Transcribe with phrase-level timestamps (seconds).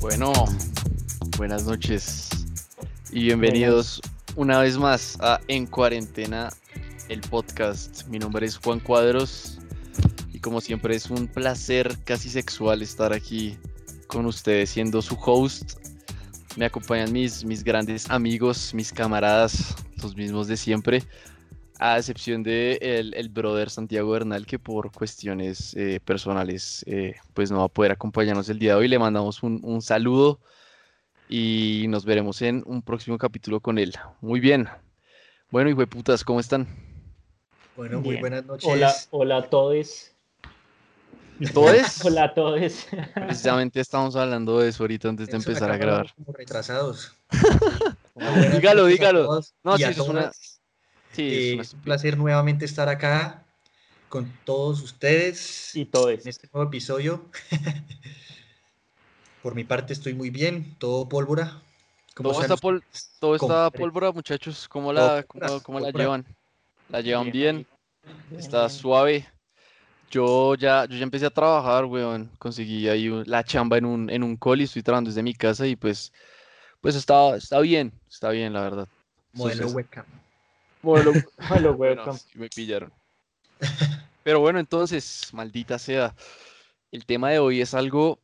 [0.00, 0.32] Bueno,
[1.36, 2.30] buenas noches
[3.12, 4.00] y bienvenidos
[4.34, 6.48] una vez más a En Cuarentena,
[7.10, 8.06] el podcast.
[8.06, 9.58] Mi nombre es Juan Cuadros
[10.32, 13.58] y como siempre es un placer casi sexual estar aquí
[14.06, 15.74] con ustedes siendo su host.
[16.56, 21.02] Me acompañan mis, mis grandes amigos, mis camaradas, los mismos de siempre,
[21.82, 27.50] a excepción de el, el brother Santiago Bernal que por cuestiones eh, personales eh, pues
[27.50, 28.88] no va a poder acompañarnos el día de hoy.
[28.88, 30.38] Le mandamos un, un saludo
[31.26, 33.94] y nos veremos en un próximo capítulo con él.
[34.20, 34.68] Muy bien.
[35.50, 36.68] Bueno, y putas, ¿cómo están?
[37.76, 38.20] Bueno, muy Bien.
[38.20, 38.68] buenas noches.
[38.68, 40.12] Hola, hola a todos.
[41.54, 41.72] ¿Todos?
[42.04, 42.86] Hola a todos.
[43.14, 46.08] Precisamente estamos hablando de eso ahorita antes de Eso empezar a grabar.
[46.08, 47.14] de como retrasados.
[48.52, 49.40] Dígalo, dígalo.
[49.64, 50.30] No, y sí, a eso es una-.
[51.12, 53.44] Sí, Eh, es un placer nuevamente estar acá
[54.08, 56.20] con todos ustedes Y todos.
[56.22, 57.30] en este nuevo episodio.
[59.42, 61.62] Por mi parte estoy muy bien, todo pólvora.
[62.14, 62.84] ¿Cómo Todo está, pol-
[63.18, 64.68] todo está pólvora, muchachos.
[64.68, 66.24] ¿Cómo la, cómo, cómo la llevan?
[66.88, 67.66] ¿La llevan Bien, bien?
[68.36, 68.70] ¿Está bien.
[68.70, 69.26] suave?
[70.10, 72.30] Yo ya, yo ya empecé a trabajar, weón.
[72.38, 75.66] Conseguí ahí un- la chamba en un, en un y estoy trabajando desde mi casa
[75.66, 76.12] y pues,
[76.80, 78.88] pues está, está bien, está bien, la verdad.
[79.32, 80.06] Modelo Entonces, webcam.
[80.82, 82.16] Bueno, bueno, bueno, webcam.
[82.16, 82.90] sí me pillaron.
[84.22, 86.14] Pero bueno, entonces, maldita sea.
[86.90, 88.18] El tema de hoy es algo,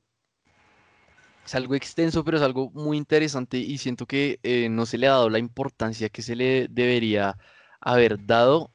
[1.45, 5.07] es algo extenso, pero es algo muy interesante y siento que eh, no se le
[5.07, 7.37] ha dado la importancia que se le debería
[7.81, 8.71] haber dado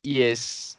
[0.00, 0.78] y es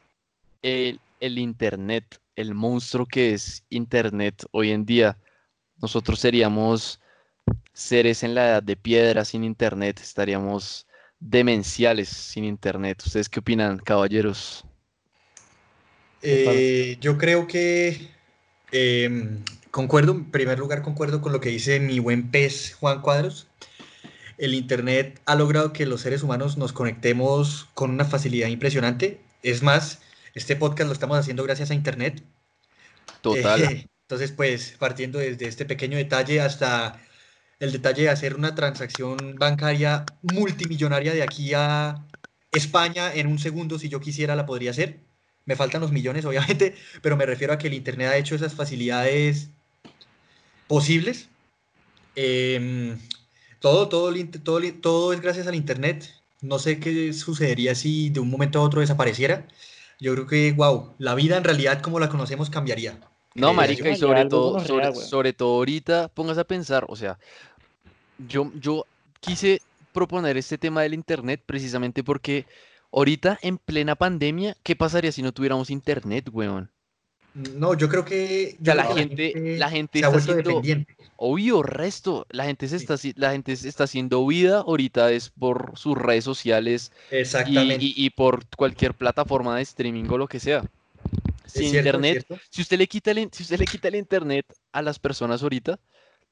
[0.62, 5.18] el, el Internet, el monstruo que es Internet hoy en día.
[5.82, 7.00] Nosotros seríamos
[7.74, 10.85] seres en la edad de piedra sin Internet, estaríamos
[11.20, 13.02] demenciales sin Internet.
[13.06, 14.66] ¿Ustedes qué opinan, caballeros?
[16.22, 18.10] Eh, yo creo que
[18.72, 23.48] em, concuerdo, en primer lugar concuerdo con lo que dice mi buen pez Juan Cuadros.
[24.38, 29.22] El Internet ha logrado que los seres humanos nos conectemos con una facilidad impresionante.
[29.44, 30.02] Es más,
[30.34, 32.22] este podcast lo estamos haciendo gracias a Internet.
[33.22, 33.64] Total.
[33.64, 37.00] Eh, entonces, pues, partiendo desde este pequeño detalle hasta
[37.60, 42.06] el detalle de hacer una transacción bancaria multimillonaria de aquí a
[42.52, 45.00] España en un segundo, si yo quisiera, la podría hacer.
[45.46, 48.54] Me faltan los millones, obviamente, pero me refiero a que el Internet ha hecho esas
[48.54, 49.50] facilidades
[50.68, 51.30] posibles.
[52.16, 52.98] Em,
[53.60, 56.10] todo, todo, todo, todo es gracias al Internet.
[56.42, 59.48] No sé qué sucedería si de un momento a otro desapareciera.
[60.00, 63.00] Yo creo que, wow, la vida en realidad como la conocemos cambiaría.
[63.36, 67.20] No, marica, y sobre todo, sobre, todo ahorita, pongas a pensar, o sea,
[68.30, 68.86] yo, yo
[69.20, 72.46] quise proponer este tema del internet precisamente porque
[72.92, 76.72] ahorita en plena pandemia, ¿qué pasaría si no tuviéramos internet, weón?
[77.34, 80.08] No, yo creo que, O sea, yo la creo que gente, la gente se ha
[80.08, 80.96] está vuelto haciendo, dependiente.
[81.18, 82.86] obvio, resto, la gente se Sí.
[82.90, 87.84] está, la gente se está haciendo vida ahorita es por sus redes sociales y, Exactamente.
[87.86, 90.64] y- y por cualquier plataforma de streaming o lo que sea.
[91.48, 94.82] Sin cierto, internet, si usted le quita el, si usted le quita el internet a
[94.82, 95.80] las personas ahorita,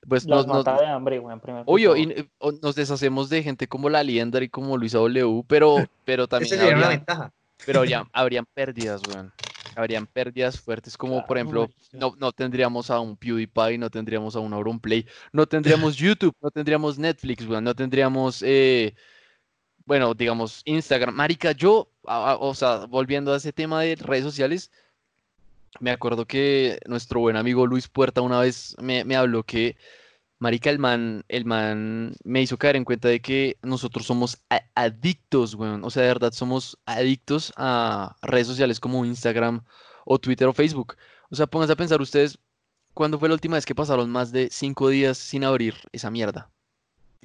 [0.07, 2.17] pues Las nos, nos- mata de hambre, weón, primero que obvio, y, todo.
[2.17, 5.75] eh, o- nos deshacemos de gente como la Liendar y como Luisa W, pero,
[6.05, 7.33] pero también sería una habría, ventaja.
[7.65, 9.31] pero habría- habrían pérdidas, weón.
[9.75, 14.39] Habrían pérdidas fuertes, como por ejemplo, no, no tendríamos a un PewDiePie, no tendríamos a
[14.39, 18.93] un Auronplay, no tendríamos YouTube, no tendríamos Netflix, weón, no tendríamos, eh,
[19.85, 21.15] bueno, digamos, Instagram.
[21.15, 24.71] Marica, yo, a- a- o sea, volviendo a ese tema de redes sociales,
[25.79, 29.75] me acuerdo que nuestro buen amigo Luis Puerta una vez me, me habló que,
[30.39, 34.37] marica, el man, el man me hizo caer en cuenta de que nosotros somos
[34.75, 35.83] adictos, weón.
[35.83, 39.63] O sea, de verdad, somos adictos a redes sociales como Instagram
[40.05, 40.95] o Twitter o Facebook.
[41.29, 42.37] O sea, pónganse a pensar ustedes,
[42.93, 46.49] ¿cuándo fue la última vez que pasaron más de cinco días sin abrir esa mierda?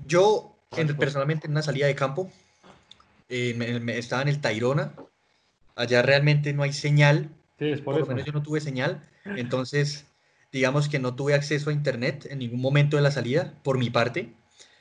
[0.06, 2.30] Yo, en- personalmente, en una salida de campo,
[3.28, 4.94] eh, me- me- estaba en el Tayrona.
[5.76, 7.30] Allá realmente no hay señal.
[7.58, 8.08] Sí, es por Por lo eso.
[8.12, 9.02] menos yo no tuve señal.
[9.24, 10.06] Entonces,
[10.52, 13.90] digamos que no tuve acceso a internet en ningún momento de la salida, por mi
[13.90, 14.32] parte.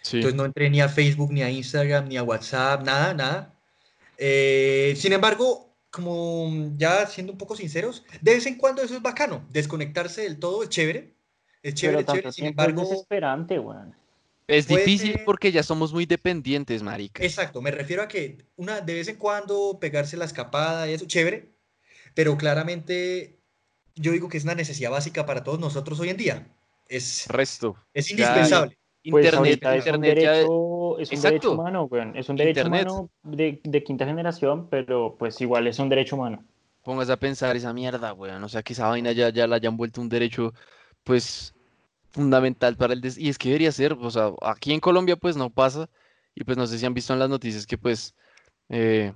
[0.01, 0.17] Sí.
[0.17, 3.53] Entonces no entré ni a Facebook, ni a Instagram, ni a WhatsApp, nada, nada.
[4.17, 9.01] Eh, sin embargo, como ya siendo un poco sinceros, de vez en cuando eso es
[9.01, 9.45] bacano.
[9.49, 11.13] Desconectarse del todo es chévere.
[11.63, 12.31] Es chévere, Pero chévere.
[12.31, 13.95] Sin tiempo es embargo, desesperante, weón.
[14.47, 17.21] Es puede difícil ser- porque ya somos muy dependientes, marica.
[17.23, 21.05] exacto, me refiero a que una de vez en cuando pegarse la escapada y eso,
[21.05, 21.49] chévere.
[22.17, 23.37] Pero claramente
[23.95, 26.47] yo digo que es una necesidad básica para todos nosotros hoy en día.
[26.89, 27.77] Es, Resto.
[27.93, 28.77] es Ya, indispensable.
[29.11, 30.41] Pues Internet, ahorita es un internet ya-
[30.99, 32.17] es un derecho humano, weón.
[32.17, 32.87] Es un derecho Internet.
[32.87, 36.43] humano de, de quinta generación, pero pues igual es un derecho humano.
[36.83, 38.43] Pongas a pensar esa mierda, weón.
[38.43, 40.53] O sea, que esa vaina ya, ya la hayan vuelto un derecho,
[41.03, 41.53] pues,
[42.11, 43.01] fundamental para el...
[43.01, 45.87] des- Y es que debería ser, o sea, aquí en Colombia pues no pasa,
[46.33, 48.15] y pues no sé si han visto en las noticias que pues,
[48.69, 49.13] eh,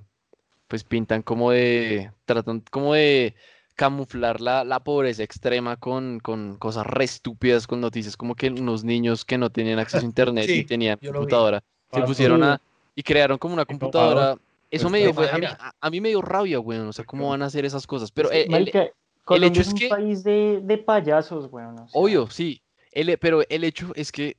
[0.72, 3.34] pues pintan como de, tratan como de
[3.74, 8.82] camuflar la, la pobreza extrema con, con cosas re estúpidas, con noticias como que unos
[8.82, 12.58] niños que no tenían acceso a internet y tenían computadora, se pusieron a,
[12.94, 14.38] y crearon como una computadora.
[14.70, 16.92] Eso Pues me dio, fue, a mí, a, a mí me dio rabia, weón, o
[16.94, 18.92] sea, cómo van a hacer esas cosas, pero Es que, el- el-
[19.26, 22.62] Colombia hecho es es un que- país de, de payasos, sea, Obvio, sí.
[22.92, 24.38] El, pero el hecho es que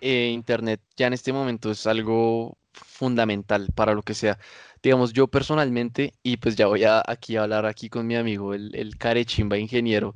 [0.00, 4.38] eh, Internet ya en este momento es algo fundamental para lo que sea.
[4.82, 8.54] Digamos, yo personalmente, y pues ya voy a aquí a hablar aquí con mi amigo,
[8.54, 10.14] el, el carechimba ingeniero.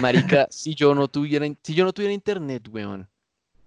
[0.00, 3.08] Marica, si yo no tuviera, si yo no tuviera internet, weón,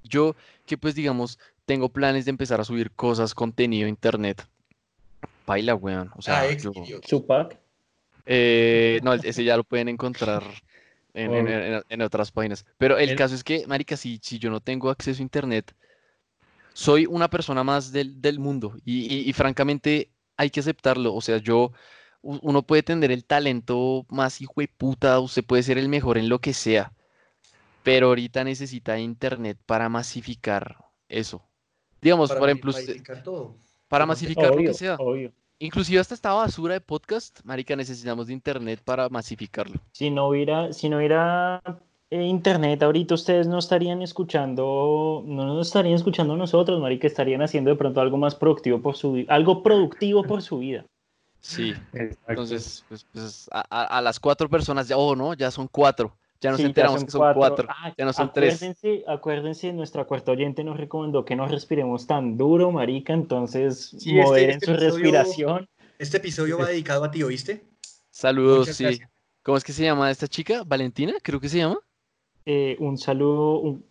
[0.03, 0.35] yo
[0.65, 4.45] que pues digamos, tengo planes de empezar a subir cosas, contenido a internet.
[5.45, 6.09] Baila, weón.
[6.15, 7.01] O sea, Ah, yo- Xvideos.
[7.01, 7.57] Tupac.
[8.25, 10.43] eh, no, ese ya lo pueden encontrar
[11.13, 12.65] en, en- en otras páginas.
[12.77, 15.73] Pero el El- caso es que, marica, si, si yo no tengo acceso a internet,
[16.73, 18.75] soy una persona más del, del mundo.
[18.85, 21.13] Y, y- y francamente hay que aceptarlo.
[21.13, 21.71] O sea, yo,
[22.21, 26.29] uno puede tener el talento más hijo de puta, usted puede ser el mejor en
[26.29, 26.91] lo que sea.
[27.83, 30.77] Pero ahorita necesita internet para masificar
[31.09, 31.43] eso.
[32.01, 33.55] Digamos, Para por ejemplo, usted- masificar todo.
[33.87, 34.95] para masificar lo que sea.
[34.95, 35.31] obvio.
[35.59, 39.75] Inclusive hasta esta basura de podcast, marica, necesitamos de internet para masificarlo.
[39.93, 41.61] Si no hubiera, si no hubiera
[42.21, 47.75] internet, ahorita ustedes no estarían escuchando, no nos estarían escuchando nosotros, marica, estarían haciendo de
[47.77, 50.85] pronto algo más productivo por su vida, algo productivo por su vida.
[51.39, 52.23] Sí, Exacto.
[52.29, 56.15] entonces, pues, pues, a, las cuatro personas, ya, oh, no, ya son cuatro.
[56.39, 57.67] Ya nos Sí, ya enteramos que son cuatro.
[57.69, 58.61] Ah, ya no son tres.
[59.07, 64.23] acuérdense, nuestra cuarta oyente nos recomendó que no respiremos tan duro, marica, entonces Sí, este-
[64.23, 65.69] moderen este su episodio- respiración.
[65.99, 67.63] Este episodio va dedicado a ti, ¿oíste?
[68.09, 68.83] Saludos, Muchas sí.
[68.83, 69.09] gracias.
[69.41, 70.63] ¿Cómo es que se llama esta chica?
[70.65, 71.13] ¿Valentina?
[71.21, 71.79] Creo que se llama.
[72.45, 73.59] Eh, un saludo.
[73.59, 73.85] un-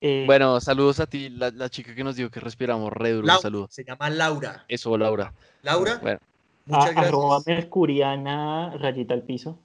[0.00, 3.22] eh, Bueno, saludos a ti, la, la chica que nos dijo que respiramos re duro.
[3.22, 3.68] Un Laura, saludo.
[3.70, 4.64] se llama Laura.
[4.68, 5.32] Eso, Laura.
[5.62, 6.20] Laura, Bueno,
[6.66, 7.06] muchas a- gracias.
[7.08, 9.58] arroba mercuriana rayita al piso.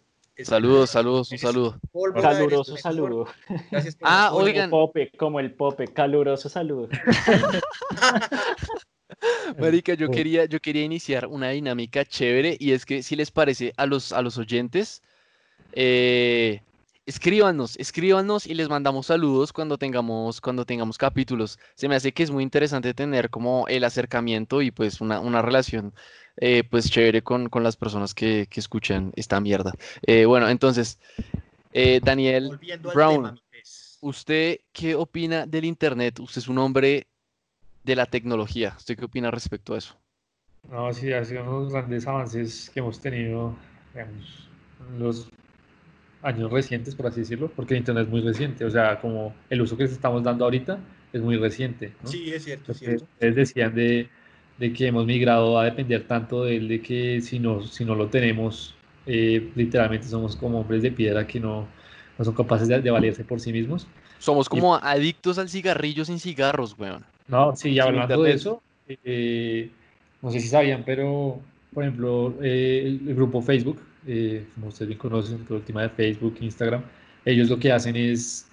[0.44, 1.80] saludos, saludos, un saludo.
[2.20, 3.28] Caluroso saludo.
[3.70, 4.30] Gracias por Ah.
[4.32, 4.70] Como oigan.
[4.72, 6.88] Pope, como el Pope, caluroso saludo.
[9.60, 13.74] Marica, yo quería, yo quería iniciar una dinámica chévere y es que si les parece
[13.78, 15.04] a los, a los oyentes,
[15.74, 16.62] eh,
[17.12, 21.60] escríbanos, escríbanos y les mandamos saludos cuando tengamos, cuando tengamos capítulos.
[21.76, 25.42] Se me hace que es muy interesante tener como el acercamiento y pues una, una
[25.42, 25.94] relación
[26.38, 29.74] eh, pues chévere con, con las personas que, que escuchan esta mierda.
[30.04, 31.00] Eh, bueno, entonces,
[31.74, 33.42] eh, Daniel Volviendo al Brown, tema.
[34.00, 36.18] ¿usted qué opina del Internet?
[36.22, 37.08] Usted es un hombre
[37.84, 38.74] de la tecnología.
[38.78, 39.98] ¿Usted qué opina respecto a eso?
[40.70, 43.54] No, sí, ha sido unos grandes avances que hemos tenido,
[43.94, 44.48] digamos,
[44.98, 45.30] los
[46.24, 49.62] años recientes, por así decirlo, porque el Internet es muy reciente, o sea, como el
[49.62, 50.80] uso que estamos dando ahorita
[51.14, 52.10] es muy reciente, ¿no?
[52.10, 53.04] Sí, es cierto, es cierto.
[53.04, 54.08] ustedes decían de,
[54.58, 57.96] de que hemos migrado a depender tanto de él, de que si no, si no
[57.96, 58.76] lo tenemos,
[59.06, 61.68] eh, literalmente somos como hombres de piedra que no,
[62.18, 63.88] no son capaces de, de valerse por sí mismos.
[64.20, 67.04] Somos como adictos al cigarrillo sin cigarros, weón.
[67.28, 69.72] No, sí, hablando de eso, eh,
[70.22, 71.40] no sé si sabían, pero
[71.74, 75.90] por ejemplo, eh, el, el grupo Facebook, eh, como ustedes bien conocen, la última de
[75.90, 76.84] Facebook, Instagram,
[77.26, 78.50] ellos lo que hacen es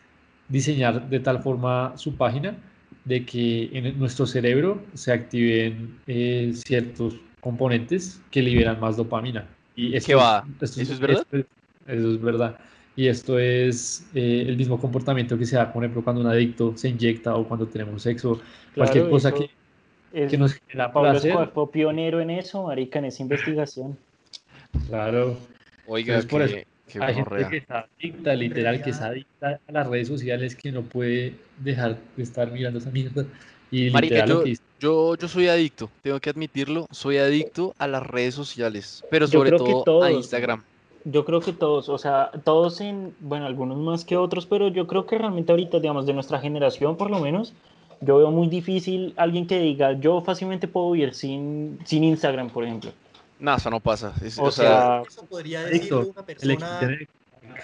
[0.48, 2.56] diseñar de tal forma su página
[3.04, 9.48] de que en nuestro cerebro se activen eh, ciertos componentes que liberan más dopamina.
[9.74, 10.48] Y esto ¿Qué va?
[10.60, 11.26] esto ¿Eso es verdad?
[11.28, 11.46] esto es-
[11.86, 12.58] eso es verdad.
[12.96, 16.76] Y esto es eh, el mismo comportamiento que se da, por ejemplo, cuando un adicto
[16.76, 18.40] se inyecta o cuando tenemos sexo,
[18.76, 19.50] cualquier Claro, cosa eso que,
[20.10, 21.18] es- que nos genera Pablo placer.
[21.18, 23.98] Escobar fue pionero en eso, marica, en esa investigación.
[24.88, 25.36] Claro.
[25.86, 29.72] Oiga, Entonces, por qué, qué Hay gente que está adicta, literal, que está adicta a
[29.72, 33.24] las redes sociales, que no puede dejar de estar mirando esa mierda.
[33.70, 38.06] Y Marica, yo, que yo, yo soy adicto, tengo que admitirlo, soy adicto a las
[38.06, 40.62] redes sociales, pero Yo sobre creo que todo a todos, Instagram.
[41.04, 44.86] Yo creo que todos, o sea, todos en, bueno, algunos más que otros, pero yo
[44.86, 47.52] creo que realmente ahorita, digamos, de nuestra generación por lo menos,
[48.00, 52.64] yo veo muy difícil alguien que diga, yo fácilmente puedo vivir sin, sin Instagram, por
[52.64, 52.92] ejemplo.
[53.40, 54.14] No, eso no pasa.
[54.22, 57.08] es- O o sea, sea, Eso podría decirlo una el persona, existir-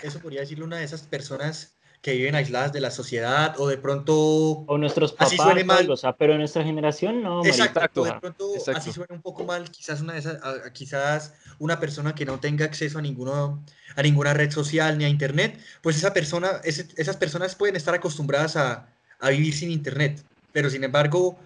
[0.02, 3.78] eso podría decirlo una de esas personas que viven aisladas de la sociedad o de
[3.78, 5.90] pronto O nuestros Así papás, suene mal.
[5.90, 7.42] o sea, pero en nuestra generación no.
[7.44, 8.78] Exacto, de pronto exacto.
[8.78, 10.38] así suena un poco mal, quizás una de esas,
[10.74, 13.64] quizás una persona que no tenga acceso a ninguno,
[13.96, 17.94] a ninguna red social ni a internet, pues esa persona, ese- esas personas pueden estar
[17.94, 21.38] acostumbradas a, a vivir sin internet, pero sin embargo,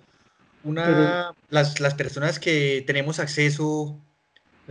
[0.64, 4.00] una, las, las personas que tenemos acceso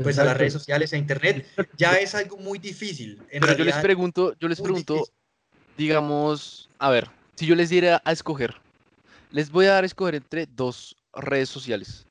[0.02, 1.46] pues a las redes sociales, a internet,
[1.78, 3.22] ya es algo muy difícil.
[3.32, 5.14] En pero yo les pregunto, yo les pregunto, difícil.
[5.78, 8.56] digamos, a ver, si yo les diera a escoger,
[9.32, 12.06] les voy a dar a escoger entre dos redes sociales.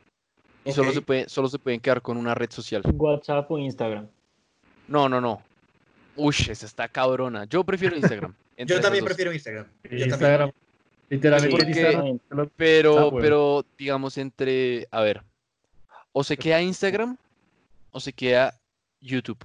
[0.64, 2.82] Y solo, se puede, solo se pueden quedar con una red social.
[2.94, 4.08] WhatsApp o Instagram.
[4.88, 5.40] No, no, no.
[6.16, 7.44] Uy, esa está cabrona.
[7.44, 8.34] Yo prefiero Instagram.
[8.58, 9.66] Yo también prefiero Instagram.
[9.84, 10.08] Yo también.
[10.10, 10.50] Instagram.
[11.08, 12.48] Literalmente porque- Instagram.
[12.56, 15.22] Pero, Ah, pero, digamos, entre, a ver,
[16.12, 17.16] o se queda Instagram
[17.90, 18.58] o se queda
[19.00, 19.44] YouTube.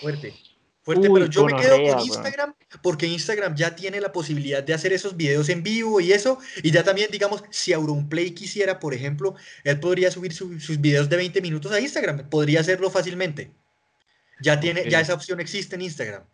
[0.00, 0.34] Fuerte.
[0.82, 2.06] Fuerte, Uy, pero yo me quedo gonorrea, con.
[2.06, 6.38] Instagram porque Instagram ya tiene la posibilidad de hacer esos videos en vivo y eso.
[6.62, 11.10] Y ya también, digamos, si Auronplay quisiera, por ejemplo, él podría subir su- sus videos
[11.10, 12.30] de 20 minutos a Instagram.
[12.30, 13.50] Podría hacerlo fácilmente.
[14.40, 16.24] Ya, tiene, ya esa opción existe en Instagram.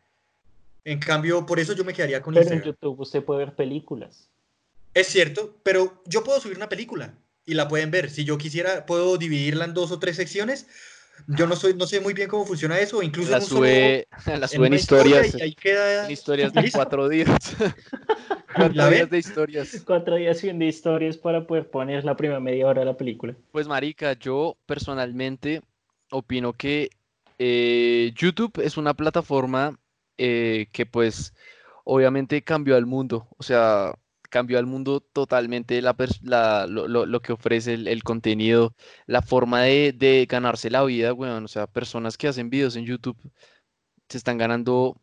[0.84, 2.74] En cambio, por eso yo me quedaría con Pero en Instagram.
[2.76, 4.28] YouTube usted puede ver películas.
[4.92, 7.12] Es cierto, pero yo puedo subir una película
[7.46, 8.10] y la pueden ver.
[8.10, 10.66] Si yo quisiera, puedo dividirla en dos o tres secciones.
[11.28, 13.02] Yo no, soy, no sé muy bien cómo funciona eso.
[13.02, 16.10] Incluso La solo- sube, la en sube en una historia historias, y ahí queda en
[16.10, 16.78] historias de listo.
[16.78, 17.28] cuatro días.
[18.56, 19.82] cuatro días de historias.
[19.86, 23.34] Cuatro días viendo historias para poder poner la primera media hora de la película.
[23.52, 25.62] Pues marica, yo personalmente
[26.10, 26.90] opino que
[27.38, 29.78] eh, YouTube es una plataforma
[30.18, 31.34] eh, que pues
[31.84, 33.94] obviamente cambió al mundo, o sea,
[34.34, 35.94] cambió al mundo totalmente la,
[36.68, 38.74] lo, lo- lo que ofrece el, el contenido,
[39.06, 42.84] la forma de, de ganarse la vida, weón, o sea, personas que hacen videos en
[42.84, 43.16] YouTube
[44.08, 44.96] se están ganando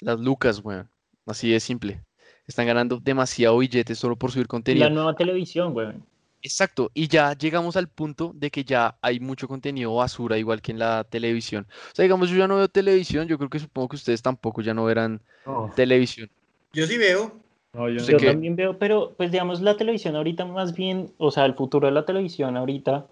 [0.00, 0.90] las lucas, weón,
[1.26, 2.02] así de simple.
[2.46, 4.88] Están ganando demasiado billete solo por subir contenido.
[4.88, 6.04] La nueva televisión, weón.
[6.42, 10.72] Exacto, y ya llegamos al punto de que ya hay mucho contenido basura, igual que
[10.72, 11.66] en la televisión.
[11.92, 14.62] O sea, digamos, yo ya no veo televisión, yo creo que supongo que ustedes tampoco
[14.62, 16.30] ya no verán No, televisión.
[16.72, 17.32] Yo sí veo.
[17.72, 21.12] No, yo sé Yo que- también veo, pero pues digamos la televisión ahorita más bien,
[21.18, 23.06] o sea, el futuro de la televisión ahorita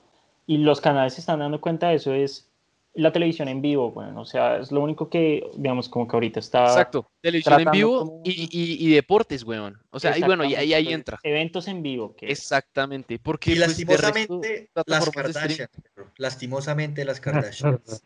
[0.47, 2.49] y los canales se están dando cuenta de eso es
[2.95, 6.41] la televisión en vivo, bueno, o sea, es lo único que digamos como que ahorita
[6.41, 9.79] está Exacto, televisión en vivo como- y, y- y deportes, weón.
[9.91, 11.21] O sea, y bueno, y ahí, ahí entra.
[11.23, 13.69] eventos en vivo que Exactamente, porque Y pues,
[14.03, 15.69] resto, lastimosamente, las Kardashian.
[15.95, 16.07] bro.
[16.17, 18.03] Lastimosamente, las Kardashians.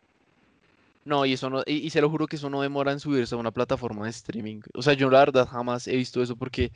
[1.05, 3.35] No, y eso no, y, y se lo juro que eso no demora en subirse
[3.35, 4.61] a una plataforma de streaming.
[4.75, 6.71] O sea, yo la verdad jamás he visto eso porque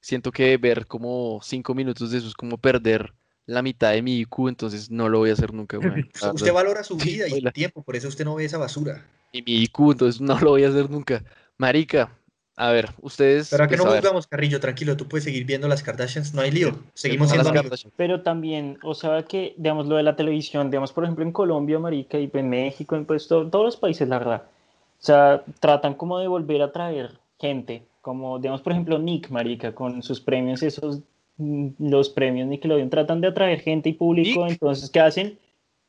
[0.00, 3.12] siento que ver como cinco minutos de eso es como perder
[3.46, 5.78] la mitad de mi IQ, entonces no lo voy a hacer nunca,
[6.34, 7.52] Usted valora su Sí, vida y baila.
[7.52, 9.04] tiempo, por eso usted no ve esa basura.
[9.32, 11.22] Y mi IQ, entonces no lo voy a hacer nunca.
[11.58, 12.10] Marica,
[12.56, 13.50] a ver, ustedes.
[13.50, 16.50] Pero que pues, no juzgamos, Carrillo, tranquilo, tú puedes seguir viendo las Kardashians, no hay
[16.50, 16.70] lío.
[16.94, 17.86] Seguimos siendo las amigos.
[17.96, 21.78] Pero también, o sea, que, digamos, lo de la televisión, digamos, por ejemplo, en Colombia,
[21.78, 25.94] marica, y en México, en pues, to- todos los países, la verdad, o sea, tratan
[25.94, 30.62] como de volver a traer gente, como, digamos, por ejemplo, Nick, marica, con sus premios,
[30.62, 31.00] esos,
[31.36, 34.52] mm, los premios Nickelodeon, tratan de atraer gente y público, Nick.
[34.52, 35.38] entonces, ¿qué hacen?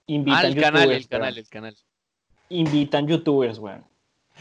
[0.08, 1.76] Invitan Ah, el canal, el canal, el canal.
[2.50, 3.84] Invitan youtubers, weón.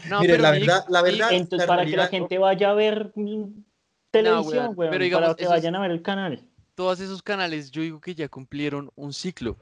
[0.09, 2.73] No, Mire, pero la verdad, la verdad, Entonces, la para que la gente vaya a
[2.73, 3.43] ver mm,
[4.11, 6.41] televisión, weón, weón, pero digamos, para que vayan a ver el canal.
[6.75, 9.57] todos esos canales, yo digo que ya cumplieron un ciclo.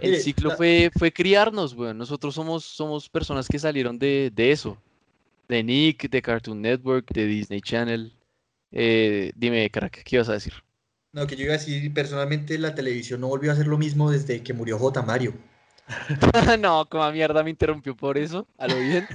[0.00, 1.98] El Mire, ciclo la- fue, fue criarnos, weón.
[1.98, 4.76] Nosotros somos, somos personas que salieron de, de eso.
[5.48, 8.12] De Nick, de Cartoon Network, de Disney Channel.
[8.70, 10.52] Eh, dime, crack, ¿qué ibas a decir?
[11.12, 14.10] No, que yo iba a decir, personalmente la televisión no volvió a hacer lo mismo
[14.12, 15.02] desde que murió J.
[15.02, 15.34] Mario.
[16.60, 18.46] no, como mierda me interrumpió por eso.
[18.58, 19.06] A lo bien.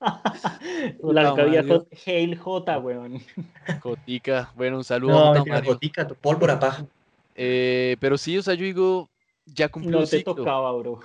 [1.02, 1.86] La que había Mario.
[1.90, 3.20] J- Hail J, weón.
[3.80, 4.52] Cotica.
[4.56, 5.74] Bueno, un saludo No, a mentira, Mario.
[5.74, 6.86] Jotica, tu pólvora paja.
[7.34, 9.10] Eh, pero sí, o sea, yo digo,
[9.46, 10.34] ya cumplió No un te ciclo.
[10.36, 11.00] tocaba, bro.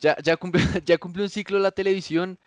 [0.00, 2.38] Ya, ya cumplió, ya cumplió un ciclo la televisión,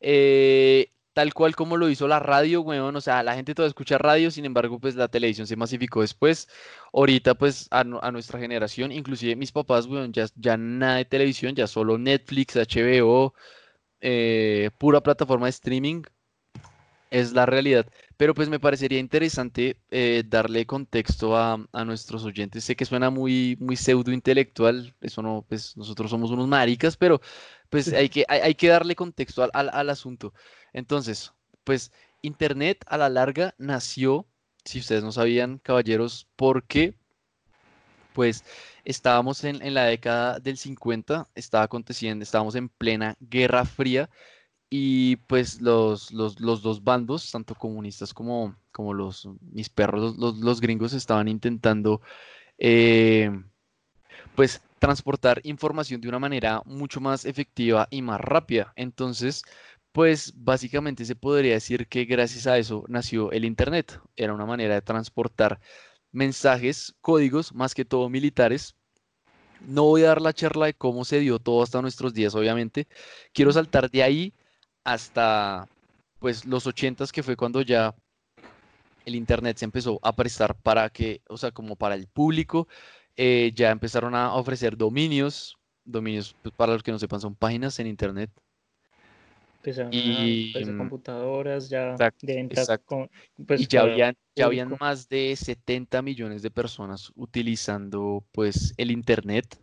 [0.00, 2.94] eh, tal cual como lo hizo la radio, weón.
[2.96, 6.48] O sea, la gente todavía escucha radio, sin embargo, pues la televisión se masificó después.
[6.92, 11.04] Ahorita, pues, a, nu- a nuestra generación, inclusive mis papás, weón, ya, ya nada de
[11.06, 13.34] televisión, ya solo Netflix, HBO,
[14.00, 16.02] eh, pura plataforma de streaming.
[17.10, 17.86] Es la realidad.
[18.18, 22.64] Pero pues me parecería interesante eh, darle contexto a, a nuestros oyentes.
[22.64, 27.20] Sé que suena muy, muy pseudo intelectual, eso no, pues nosotros somos unos maricas, pero
[27.70, 30.34] pues hay que, hay, hay que darle contexto al, al- al asunto.
[30.74, 31.32] Entonces,
[31.64, 34.26] pues Internet a la larga nació,
[34.64, 36.94] si ustedes no sabían, caballeros, porque
[38.12, 38.44] pues
[38.84, 44.10] estábamos en, en la década del 50, estaba aconteciendo, estábamos en plena Guerra Fría
[44.70, 50.38] y pues los, los, los dos bandos, tanto comunistas como, como los, mis perros, los,
[50.38, 52.02] los- gringos, estaban intentando
[52.58, 53.30] eh,
[54.34, 58.72] pues transportar información de una manera mucho más efectiva y más rápida.
[58.76, 59.42] Entonces,
[59.92, 64.00] pues básicamente se podría decir que gracias a eso nació el Internet.
[64.16, 65.60] Era una manera de transportar
[66.12, 68.76] mensajes, códigos, más que todo militares.
[69.60, 72.88] No voy a dar la charla de cómo se dio todo hasta nuestros días, obviamente.
[73.32, 74.34] Quiero saltar de ahí
[74.92, 75.68] hasta
[76.18, 77.94] pues los 80s que fue cuando ya
[79.04, 82.68] el internet se empezó a prestar para que, o sea, como para el público,
[83.16, 87.78] eh, ya empezaron a ofrecer dominios, dominios pues, para los que no sepan son páginas
[87.78, 88.30] en internet.
[89.56, 93.08] Empezaron Y, a mm, computadoras ya exacto, de venta con-
[93.46, 98.90] pues, y ya habían, ya habían más de 70 millones de personas utilizando pues el
[98.90, 99.60] internet.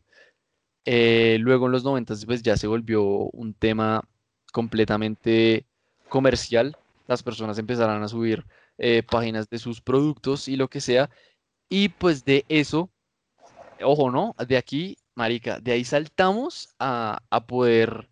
[0.86, 4.03] Eh, luego en los 90 pues ya se volvió un tema
[4.55, 5.65] completamente
[6.07, 6.77] comercial.
[7.07, 8.45] Las personas empezaron a subir
[8.77, 11.09] eh, páginas de sus productos y lo que sea.
[11.67, 12.89] Y pues de eso,
[13.83, 14.33] ojo, ¿no?
[14.47, 18.07] De aquí, marica, de ahí saltamos a, a poder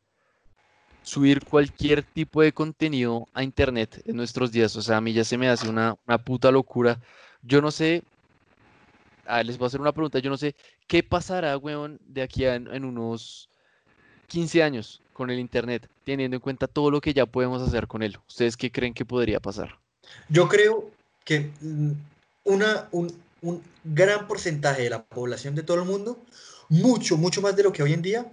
[1.01, 4.75] subir cualquier tipo de contenido a internet en nuestros días.
[4.75, 6.99] O sea, a mí ya se me hace una, una puta locura.
[7.41, 8.03] Yo no sé,
[9.25, 10.55] a ver, les voy a hacer una pregunta, yo no sé
[10.87, 13.49] qué pasará, weón, de aquí a en unos
[14.27, 18.03] 15 años con el internet, teniendo en cuenta todo lo que ya podemos hacer con
[18.03, 18.17] él.
[18.27, 19.77] ¿Ustedes qué creen que podría pasar?
[20.29, 20.89] Yo creo
[21.23, 21.91] que mm,
[22.45, 26.17] una, un, un gran porcentaje de la población de todo el mundo,
[26.69, 28.25] mucho, mucho más de lo que hoy en día,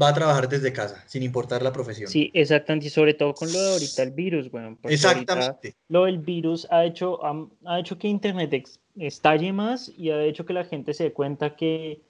[0.00, 2.08] va a trabajar desde casa, sin importar la profesión.
[2.08, 5.74] Sí, exactamente, y sobre todo con lo de ahorita el virus, bueno, Exactamente.
[5.88, 7.20] lo del virus ha hecho,
[7.66, 11.56] ha hecho que Internet estalle más y ha hecho que la gente se dé cuenta
[11.56, 12.00] que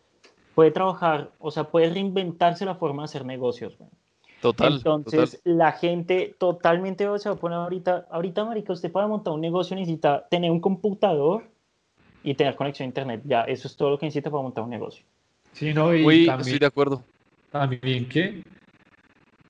[0.60, 3.78] puede trabajar, o sea, puede reinventarse la forma de hacer negocios.
[4.42, 5.40] Total, Entonces, total.
[5.44, 9.76] la gente totalmente se va a poner ahorita, ahorita, marica, usted para montar un negocio
[9.76, 11.44] necesita tener un computador
[12.22, 13.22] y tener conexión a Internet.
[13.24, 15.04] Ya, eso es todo lo que necesita para montar un negocio.
[15.52, 17.04] Sí, no, y Uy, también, estoy de acuerdo.
[17.50, 18.42] también que,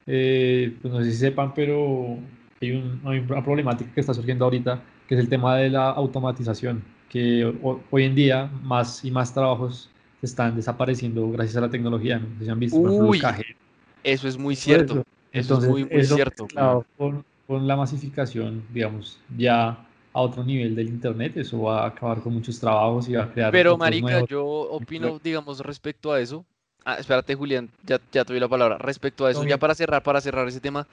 [0.07, 2.19] eh, pues no sé si sepan, pero
[2.61, 5.91] hay, un- hay una problemática que está surgiendo ahorita, que es el tema de la
[5.91, 9.90] automatización, que ho- hoy en día más y más trabajos
[10.23, 12.29] están desapareciendo gracias a la tecnología, ¿no?
[12.45, 13.23] Si han visto, Uy,
[14.03, 14.95] Eso es muy cierto.
[14.95, 15.03] eso.
[15.33, 16.49] Eso es Entonces, muy, muy eso cierto.
[16.49, 21.89] mezclado con, con la masificación, digamos, ya a otro nivel del Internet, eso va a
[21.89, 24.29] acabar con muchos trabajos y va a crear Pero, marica, nuevos.
[24.29, 26.47] yo opino, digamos, respecto a eso.
[26.85, 28.79] Ah, espérate, Julián, ya, ya te doy la palabra.
[28.79, 30.89] Respecto a eso, ya para cerrar, para cerrar ese tema,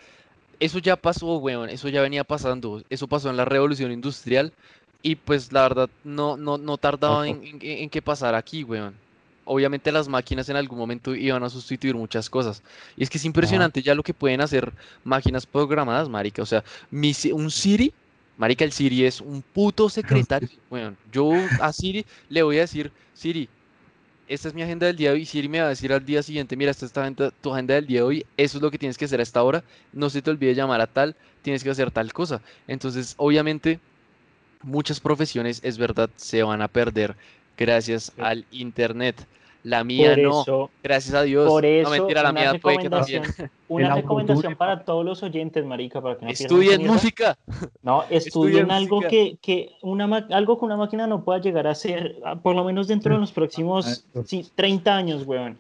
[0.60, 2.84] eso ya pasó, weón, eso ya venía pasando.
[2.90, 4.54] Eso pasó en la revolución industrial
[5.02, 9.02] y pues la verdad no, no, no tardaba en, en- en que pasara aquí, weón.
[9.48, 12.62] Obviamente las máquinas en algún momento iban a sustituir muchas cosas.
[12.96, 16.42] Y es que es impresionante ya lo que pueden hacer máquinas programadas, marica.
[16.42, 17.94] O sea, mi un Siri,
[18.38, 20.98] marica, el Siri es un puto secretario, weón.
[21.12, 21.32] Yo
[21.62, 23.50] a Siri le voy a decir, Siri,
[24.28, 25.26] esta es mi agenda del día de hoy.
[25.26, 27.76] Siri me va a decir al día siguiente, mira, esta es tu agenda, tu agenda
[27.76, 30.10] del día de hoy, eso es lo que tienes que hacer a esta hora, no
[30.10, 32.42] se te olvide llamar a tal, tienes que hacer tal cosa.
[32.68, 33.80] Entonces, obviamente,
[34.62, 37.16] muchas profesiones, es verdad, se van a perder
[37.58, 38.22] gracias Sí.
[38.22, 39.26] al internet.
[39.64, 41.50] La mía Por no, eso, gracias a Dios.
[41.50, 43.24] por No, eso, mentira, la una mía puede que también.
[43.24, 47.38] recomendación, una recomendación para todos los oyentes, marica, para que no Estudien música.
[47.82, 48.18] No, Estudien
[48.68, 49.10] estudien algo música.
[49.10, 52.64] que, que una algo que una máquina no pueda llegar a ser, ah, por lo
[52.64, 54.24] menos dentro de los próximos Exacto.
[54.26, 55.58] sí, 30 años, weón.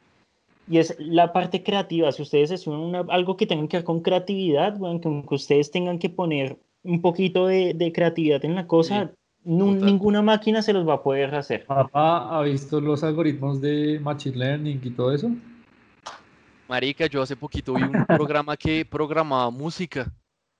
[0.70, 2.10] Y es la parte creativa.
[2.14, 5.70] Si ustedes estudian una- algo que tenga que ver con creatividad, weón, que aunque ustedes
[5.72, 9.12] tengan que poner un poquito de, de creatividad en la cosa,
[9.48, 9.90] total.
[9.94, 11.66] ninguna máquina se los va a poder hacer.
[11.66, 15.32] Papá, ¿ha visto los algoritmos de Machine Learning y todo eso?
[16.70, 20.12] Marica, yo hace poquito vi un programa que programaba música.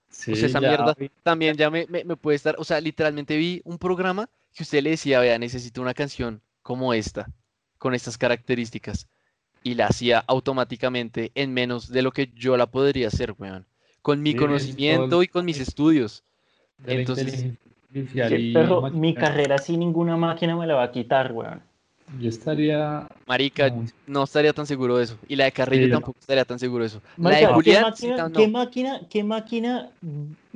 [0.10, 2.64] Sí, O sea, esa ya mierda vi- también ya me, me- me puede estar, o
[2.64, 7.30] sea, literalmente vi un programa que usted le decía, vea, necesito una canción como esta,
[7.78, 9.08] con estas características,
[9.64, 13.66] y la hacía automáticamente en menos de lo que yo la podría hacer, weón,
[14.02, 16.24] con mi Sí, conocimiento el- y con mis estudios.
[16.86, 17.46] Entonces,
[18.54, 21.62] Pero Machine mi carrera sin ninguna máquina me la va a quitar, weón.
[22.22, 23.70] Yo estaría marica,
[24.06, 25.96] no estaría tan seguro de eso, y la de Carrillo Sí, no.
[25.98, 27.02] tampoco estaría tan seguro de eso.
[27.18, 29.90] La de Marica, ¿qué Julián, sí, qué máquina, qué máquina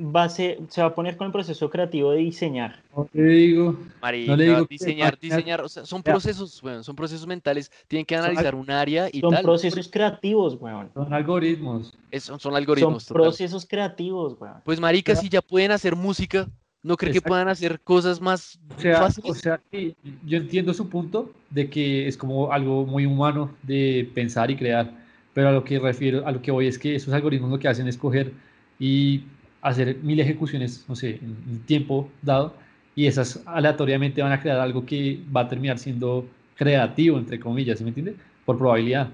[0.00, 2.80] va a ser- se va a poner con el proceso creativo de diseñar?
[2.96, 7.26] No le digo, Marica, digo que diseñar, diseñar, o sea, son procesos, weón, son procesos
[7.26, 9.42] mentales, tienen que Son analizar un área y Son tal.
[9.42, 10.88] procesos creativos, weón.
[10.94, 11.92] son algoritmos.
[12.10, 13.04] Es- son, son Son algoritmos.
[13.04, 13.24] total.
[13.24, 14.54] procesos creativos, weón.
[14.64, 15.20] Pues marica, Ya.
[15.20, 16.48] si ya pueden hacer música,
[16.82, 19.30] ¿no cree que puedan hacer cosas más O sea, fáciles?
[19.30, 19.94] o sea que
[20.26, 24.92] yo entiendo su punto de que es como algo muy humano de pensar y crear,
[25.34, 27.68] pero a lo que refiero, a lo que voy es que esos algoritmos lo que
[27.68, 28.32] hacen es coger
[28.78, 29.24] y
[29.60, 32.54] hacer mil ejecuciones, no sé, en un tiempo dado,
[32.94, 37.78] y esas aleatoriamente van a crear algo que va a terminar siendo creativo, entre comillas,
[37.78, 38.16] ¿sí me entiende?
[38.44, 39.08] Por probabilidad.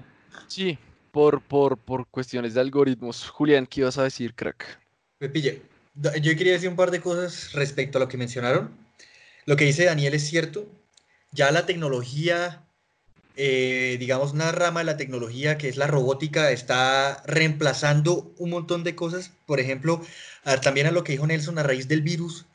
[0.47, 0.77] Sí,
[1.11, 3.29] por, por, por cuestiones de algoritmos.
[3.29, 4.79] Julián, ¿qué ibas a decir, crack?
[5.19, 5.68] Me pille.
[6.01, 8.71] Yo quería decir un par de cosas respecto a lo que mencionaron.
[9.45, 10.67] Lo que dice Daniel es cierto.
[11.31, 12.63] Ya la tecnología
[13.41, 18.83] eh, digamos, una rama de la tecnología que es la robótica está reemplazando un montón
[18.83, 19.31] de cosas.
[19.45, 20.01] Por ejemplo,
[20.61, 22.47] también a lo que dijo Nelson a raíz del virus,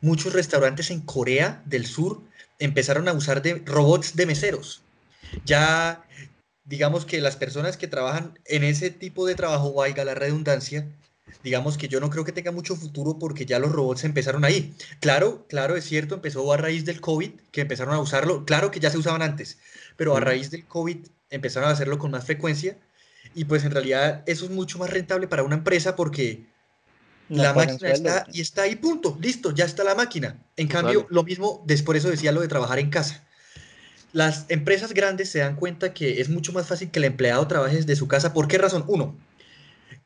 [0.00, 2.22] muchos restaurantes en Corea del Sur
[2.60, 4.82] empezaron a usar robots de meseros.
[5.44, 6.04] Ya,
[6.64, 10.86] digamos que las personas que trabajan en ese tipo de trabajo, valga la redundancia,
[11.42, 14.74] digamos que yo no creo que tenga mucho futuro porque ya los robots empezaron ahí.
[15.00, 18.80] Claro, claro, es cierto, empezó a raíz del COVID, que empezaron a usarlo, claro que
[18.80, 19.58] ya se usaban antes,
[19.96, 20.98] pero a raíz del COVID
[21.30, 22.76] empezaron a hacerlo con más frecuencia
[23.34, 26.46] y pues en realidad eso es mucho más rentable para una empresa porque
[27.28, 30.38] la máquina está y está ahí, punto, listo, ya está la máquina.
[30.56, 33.22] En cambio, lo mismo, por eso decía lo de trabajar en casa.
[34.12, 37.76] Las empresas grandes se dan cuenta que es mucho más fácil que el empleado trabaje
[37.76, 38.32] desde su casa.
[38.32, 38.84] ¿Por qué razón?
[38.88, 39.14] Uno,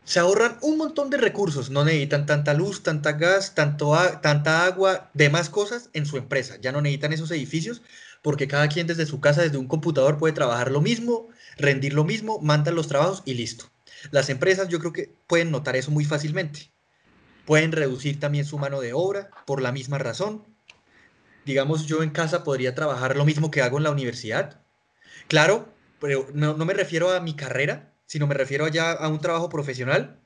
[0.05, 5.11] se ahorran un montón de recursos, no necesitan tanta luz, tanta gas, tanto tanta agua,
[5.15, 6.57] demás cosas en su empresa.
[6.61, 7.83] Ya no necesitan esos edificios
[8.23, 12.05] porque cada quien desde su casa, desde un computador puede trabajar lo mismo, rendir lo
[12.05, 13.71] mismo, mandan los trabajos y listo.
[14.11, 16.73] Las empresas yo creo que pueden notar eso muy fácilmente.
[17.45, 20.45] Pueden reducir también su mano de obra por la misma razón.
[21.45, 24.61] Digamos, yo en casa podría trabajar lo mismo que hago en la universidad.
[25.29, 29.19] Claro, pero no, no me refiero a mi carrera, sino me refiero ya a un
[29.19, 30.19] trabajo profesional.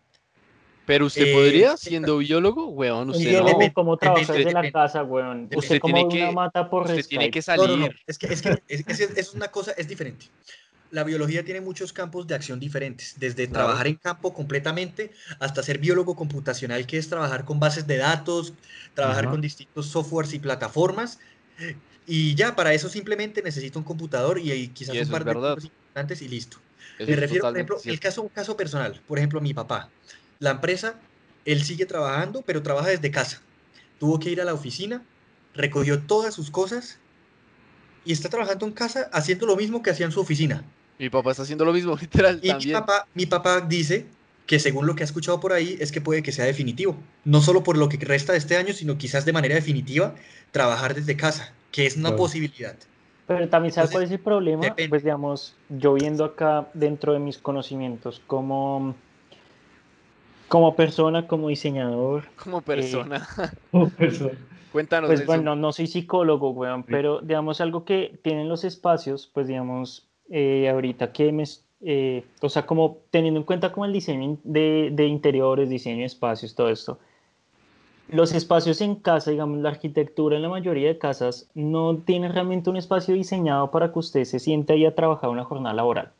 [0.87, 3.73] Pero usted podría, eh, siendo biólogo, weón, usted no.
[3.73, 5.45] como trabajar desde la casa, weón.
[5.45, 7.95] Usted, usted como tiene una mata por Usted tiene que salir.
[8.09, 10.27] Es que, es, que es, es, una cosa, es diferente.
[10.91, 15.79] La biología tiene muchos campos de acción diferentes, desde trabajar en campo completamente hasta ser
[15.79, 18.53] biólogo computacional, que es trabajar con bases de datos,
[18.95, 21.21] trabajar con distintos softwares y plataformas.
[22.05, 26.21] Y ya, para eso simplemente necesito un computador y, quizás un par de cosas importantes
[26.23, 26.59] y listo
[26.99, 29.01] me refiero, por ejemplo, el caso, un caso personal.
[29.07, 29.91] Por ejemplo, mi papá.
[30.39, 30.99] La empresa,
[31.45, 33.41] él sigue trabajando, pero trabaja desde casa.
[33.99, 35.03] Tuvo que ir a la oficina,
[35.55, 36.99] recogió todas sus cosas
[38.05, 40.65] y está trabajando en casa haciendo lo mismo que hacía en su oficina.
[40.99, 42.41] Mi papá está haciendo lo mismo, literal.
[42.43, 44.07] Y Mi, papá, mi papá dice
[44.47, 46.97] que según lo que ha escuchado por ahí es que puede que sea definitivo.
[47.25, 50.15] No solo por lo que resta de este año, sino quizás de manera definitiva
[50.53, 52.77] trabajar desde casa, que es una posibilidad.
[53.27, 57.39] Pero también sabes cuál es el problema, pues digamos, yo viendo acá dentro de mis
[57.39, 58.95] conocimientos como,
[60.49, 62.25] como persona, como diseñador.
[62.43, 63.27] Como persona.
[63.99, 64.33] Eh,
[64.73, 65.09] Cuéntanos.
[65.09, 70.07] Pues bueno, no soy psicólogo, weón, pero digamos algo que tienen los espacios, pues digamos,
[70.29, 71.45] eh, ahorita que me,
[71.81, 76.05] eh, o sea, como teniendo en cuenta como el diseño de, de interiores, diseño de
[76.05, 76.99] espacios, todo esto
[78.09, 82.71] los espacios en casa, digamos, la arquitectura en la mayoría de casas no tiene realmente
[82.71, 86.13] un espacio diseñado para que usted se sienta ahí a trabajar una jornada laboral.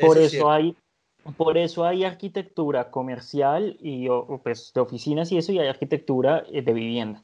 [0.00, 0.76] Por eso, hay
[1.36, 4.08] por eso hay arquitectura comercial y
[4.42, 7.22] pues, de oficinas y eso, y hay arquitectura eh, de vivienda.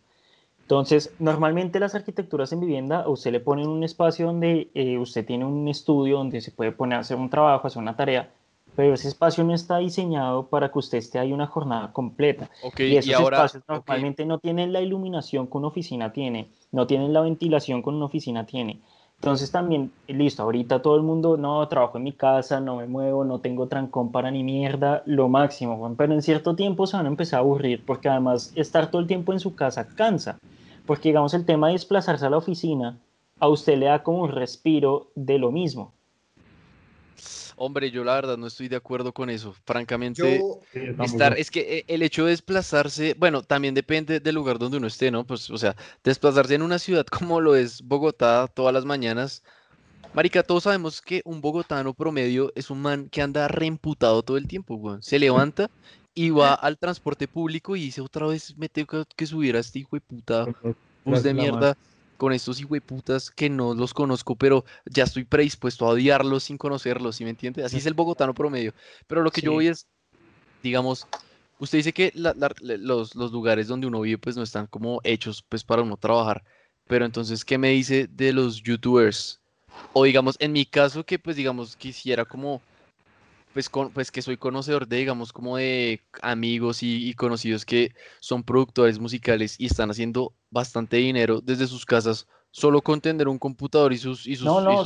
[0.63, 5.25] Entonces, normalmente las arquitecturas en vivienda, a usted le ponen un espacio donde eh, usted
[5.27, 8.31] tiene un estudio donde se puede poner a hacer un trabajo, hacer una tarea,
[8.79, 12.49] pero ese espacio no está diseñado para que usted esté ahí una jornada completa.
[12.79, 17.21] y esos espacios normalmente no tienen la iluminación que una oficina tiene, no tienen la
[17.21, 18.79] ventilación que una oficina tiene.
[19.17, 23.25] Entonces también, listo, ahorita todo el mundo, no, trabajo en mi casa, no me muevo,
[23.25, 27.09] no tengo trancón para ni mierda, lo máximo, pero en cierto tiempo se van a
[27.09, 30.39] empezar a aburrir porque además estar todo el tiempo en su casa cansa,
[30.87, 32.97] porque digamos el tema de desplazarse a la oficina,
[33.41, 35.95] a usted le da como un respiro de lo mismo.
[37.59, 39.55] Hombre, yo la verdad no estoy de acuerdo con eso.
[39.65, 40.41] Francamente,
[41.01, 44.87] estar, es que eh, el hecho de desplazarse, bueno, también depende del lugar donde uno
[44.87, 45.27] esté, ¿no?
[45.27, 49.43] Pues, o sea, desplazarse en una ciudad como lo es Bogotá todas las mañanas.
[50.15, 54.49] Marica, todos sabemos que un bogotano promedio es un man que anda reemputado todo el
[54.49, 55.03] tiempo, weón.
[55.03, 55.71] Se levanta
[56.15, 59.81] y va al transporte público y dice otra vez me tengo que subir a este
[59.81, 60.47] hijo de puta
[61.05, 61.77] bus de mierda
[62.19, 67.17] con estos putas que no los conozco, pero ya estoy predispuesto a odiarlos sin conocerlos,
[67.17, 67.65] ¿sí me entiende?
[67.65, 68.75] Así es el bogotano promedio.
[69.07, 69.87] Pero lo que yo voy es,
[70.63, 71.07] digamos,
[71.61, 75.63] usted dice que los, los, lugares donde uno vive pues no están como hechos pues
[75.63, 76.45] para uno trabajar,
[76.89, 79.41] pero entonces, ¿qué me dice de los youtubers?
[79.93, 82.61] O digamos, en mi caso que pues digamos quisiera como
[83.53, 88.99] pues, pues que soy conocedor de, digamos, como de amigos y, conocidos que son productores
[88.99, 93.99] musicales y están haciendo bastante dinero desde sus casas solo con tener un computador y
[93.99, 94.27] sus...
[94.27, 94.85] Y sus no, no,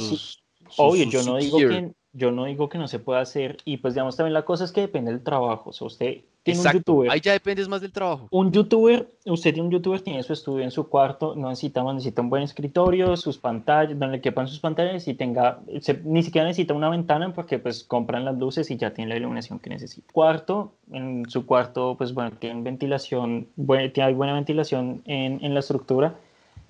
[0.76, 3.94] obvio, yo no digo que yo no digo que no se pueda hacer y pues
[3.94, 7.10] digamos también la cosa es que depende del trabajo, o sea, usted tiene un youtuber.
[7.10, 8.26] Ahí ya dependes más del trabajo.
[8.30, 12.22] Un youtuber, usted tiene un youtuber, tiene su estudio en su cuarto, no necesita necesita
[12.22, 15.60] un buen escritorio, sus pantallas, donde le quepan sus pantallas y tenga,
[16.04, 19.58] ni siquiera necesita una ventana porque pues compran las luces y ya tiene la iluminación
[19.58, 20.12] que necesita.
[20.12, 25.60] Cuarto, en su cuarto pues bueno, tiene ventilación, bueno, hay buena ventilación en, en la
[25.60, 26.16] estructura,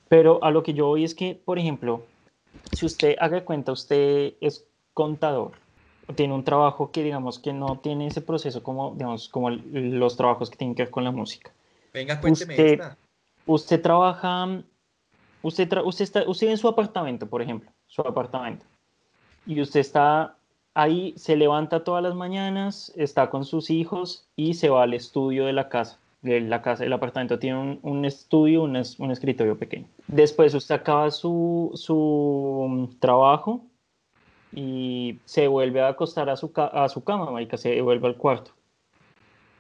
[0.09, 2.03] pero a lo que yo voy es que, por ejemplo,
[2.73, 5.53] si usted haga cuenta, usted es contador,
[6.15, 10.51] tiene un trabajo que digamos que no tiene ese proceso como, digamos, como los trabajos
[10.51, 11.53] que tienen que ver con la música.
[11.93, 12.81] Venga, cuénteme usted,
[13.45, 14.63] Usted trabaja,
[15.43, 18.65] usted, usted, está, usted en su apartamento, por ejemplo, su apartamento,
[19.47, 20.37] y usted está
[20.75, 25.47] ahí, se levanta todas las mañanas, está con sus hijos y se va al estudio
[25.47, 25.99] de la casa.
[26.23, 29.89] La casa, el apartamento tiene un, estudio, un, un, escritorio pequeño.
[30.07, 33.65] Después usted acaba su, su mm, trabajo
[34.53, 38.53] y se vuelve a acostar a su, a su cama, marica, se vuelve al cuarto.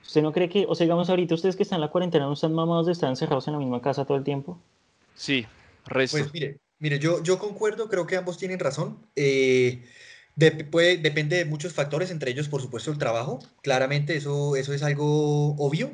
[0.04, 2.34] ¿Usted no cree que, o sea, digamos ahorita ustedes que están en la cuarentena, ¿no
[2.34, 4.58] están mamados de estar encerrados en la misma casa todo el tiempo?
[5.14, 5.46] Sí,
[5.86, 6.18] resto.
[6.18, 8.98] Pues mire, mire, yo, yo concuerdo, creo que ambos tienen razón.
[9.16, 9.84] Eh,
[10.70, 13.38] puede, depende de muchos factores, entre ellos, por supuesto, el trabajo.
[13.62, 15.90] Claramente eso, eso es algo obvio.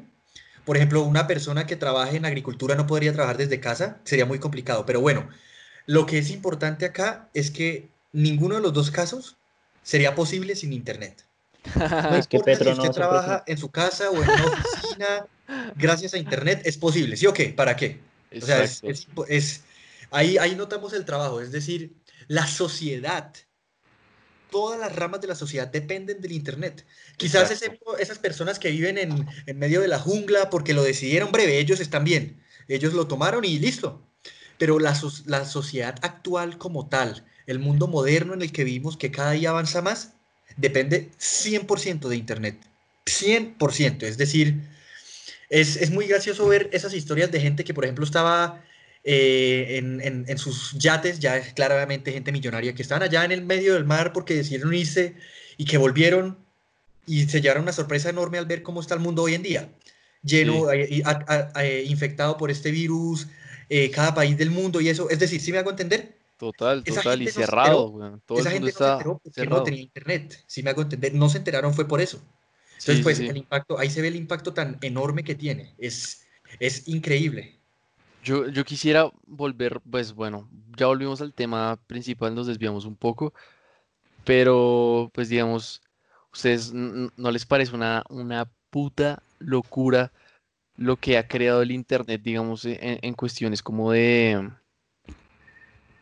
[0.64, 4.38] Por ejemplo, una persona que trabaje en agricultura no podría trabajar desde casa, sería muy
[4.38, 4.84] complicado.
[4.84, 5.28] Pero bueno,
[5.86, 9.36] lo que es importante acá es que ninguno de los dos casos
[9.82, 11.24] sería posible sin Internet.
[11.74, 15.26] No es que Petro si usted trabaja en su casa o en una oficina,
[15.76, 17.50] gracias a Internet es posible, ¿sí o qué?
[17.50, 18.00] ¿Para qué?
[18.36, 19.62] O sea, es,
[20.10, 21.94] ahí, ahí notamos el trabajo, es decir,
[22.26, 23.32] la sociedad,
[24.50, 26.86] todas las ramas de la sociedad dependen del Internet.
[27.16, 31.58] Quizás esas personas que viven en, en medio de la jungla porque lo decidieron breve,
[31.58, 34.04] ellos están bien, ellos lo tomaron y listo.
[34.58, 39.10] Pero la, la sociedad actual como tal, el mundo moderno en el que vivimos, que
[39.10, 40.12] cada día avanza más,
[40.56, 42.58] depende 100% de Internet.
[43.06, 44.02] 100%.
[44.02, 44.60] Es decir,
[45.48, 48.62] es, muy gracioso ver esas historias de gente que, por ejemplo, estaba
[49.02, 53.72] eh, en, sus yates, ya es claramente gente millonaria, que estaban allá en el medio
[53.74, 55.14] del mar porque decidieron irse
[55.56, 56.36] y que volvieron
[57.06, 59.70] y se llevaron una sorpresa enorme al ver cómo está el mundo hoy en día.
[60.22, 61.02] Lleno, eh,
[61.56, 63.26] eh, infectado por este virus,
[63.94, 65.08] cada país del mundo y eso.
[65.08, 66.17] Es decir, si me hago entender?
[66.38, 70.70] Total, total, y cerrado, Todo esa gente no se porque no tenía internet, si me
[70.70, 72.22] hago entender, no se enteraron fue por eso.
[72.78, 76.28] Entonces, pues, el impacto, ahí se ve el impacto tan enorme que tiene, es,
[76.60, 77.58] es increíble.
[78.22, 83.34] Yo, yo quisiera volver, pues bueno, ya volvimos al tema principal, nos desviamos un poco,
[84.22, 85.82] pero pues digamos,
[86.32, 90.12] ¿ustedes no les parece una, una puta locura
[90.76, 94.52] lo que ha creado el Internet, digamos, en cuestiones como de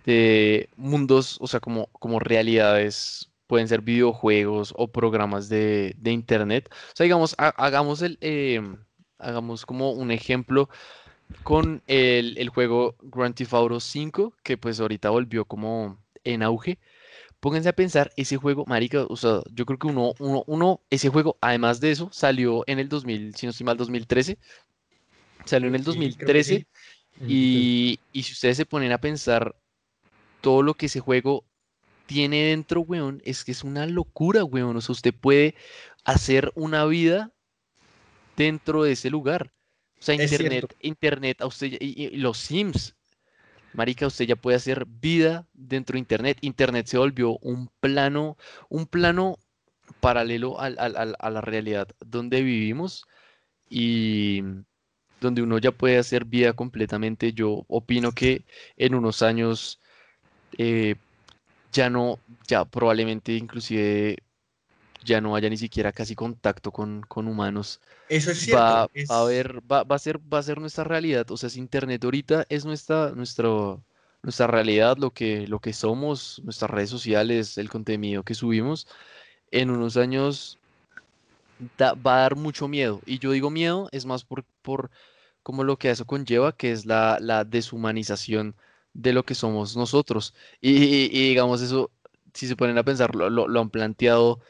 [0.06, 6.68] de mundos, o sea, como, como realidades, pueden ser videojuegos o programas de, internet.
[6.72, 8.78] O sea, digamos, hagamos, el, em,
[9.18, 10.68] hagamos como un ejemplo
[11.42, 16.78] con el, juego Grand Theft Auto 5, que pues ahorita volvió como en auge.
[17.40, 21.10] Pónganse a pensar, ese juego, marica, o sea, yo creo que uno, uno, uno, ese
[21.10, 24.38] juego, además de eso, salió en el 2000, si no estoy mal, 2013.
[25.44, 26.66] Salió en el 2013.
[27.26, 29.54] Y, y si ustedes se ponen a pensar
[30.40, 31.44] todo lo que ese juego
[32.06, 34.76] tiene dentro, weón, es que es una locura, weón.
[34.76, 35.54] O sea, usted puede
[36.04, 37.32] hacer una vida
[38.36, 39.52] dentro de ese lugar.
[39.98, 42.94] O sea, internet, internet, a usted y, los Sims,
[43.72, 46.38] marica, usted ya puede hacer vida dentro de internet.
[46.42, 48.36] Internet se volvió un plano,
[48.68, 49.38] un plano
[50.00, 53.06] paralelo a la realidad donde vivimos
[53.68, 54.42] y
[55.20, 57.32] donde uno ya puede hacer vida completamente.
[57.32, 58.44] Yo opino que
[58.76, 59.80] en unos años
[60.58, 60.96] eh,
[61.72, 64.16] ya no, ya probablemente inclusive
[65.04, 67.80] ya no haya ni siquiera casi contacto con, humanos.
[68.08, 68.60] Eso es cierto.
[68.60, 71.30] Va, a ver, va, a ser, va a ser nuestra realidad.
[71.30, 73.84] O sea, si Internet ahorita es nuestra, nuestro,
[74.22, 78.88] nuestra realidad, lo que, lo que somos, nuestras redes sociales, el contenido que subimos,
[79.52, 80.58] en unos años
[81.80, 83.00] va a dar mucho miedo.
[83.06, 84.90] Y yo digo miedo, es más por, por
[85.42, 88.56] como lo que eso conlleva, que es la, la deshumanización
[88.96, 90.34] de lo que somos nosotros.
[90.60, 91.90] Y, digamos, eso,
[92.34, 94.40] si se ponen a pensar, lo, han planteado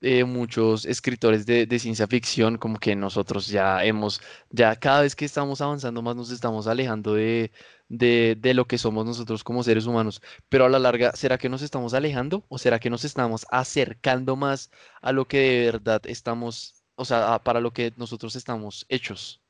[0.00, 5.24] eh, muchos escritores de, ciencia ficción, como que nosotros ya hemos, ya cada vez que
[5.24, 7.52] estamos avanzando más nos estamos alejando de,
[7.88, 10.20] de, lo que somos nosotros como seres humanos.
[10.48, 14.36] Pero a la larga, ¿será que nos estamos alejando o será que nos estamos acercando
[14.36, 19.40] más a lo que de verdad estamos, o sea, para lo que nosotros estamos hechos?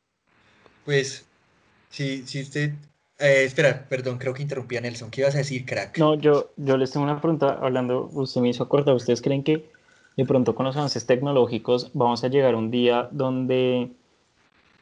[0.84, 1.24] Pues,
[1.88, 2.74] si, si usted
[3.18, 5.10] eh, espera, perdón, creo que interrumpí a Nelson.
[5.10, 5.98] ¿Qué ibas a decir, crack?
[5.98, 9.70] No, yo, yo les tengo una pregunta hablando, usted me hizo acordar, ¿ustedes creen que
[10.16, 13.90] de pronto con los avances tecnológicos vamos a llegar a un día donde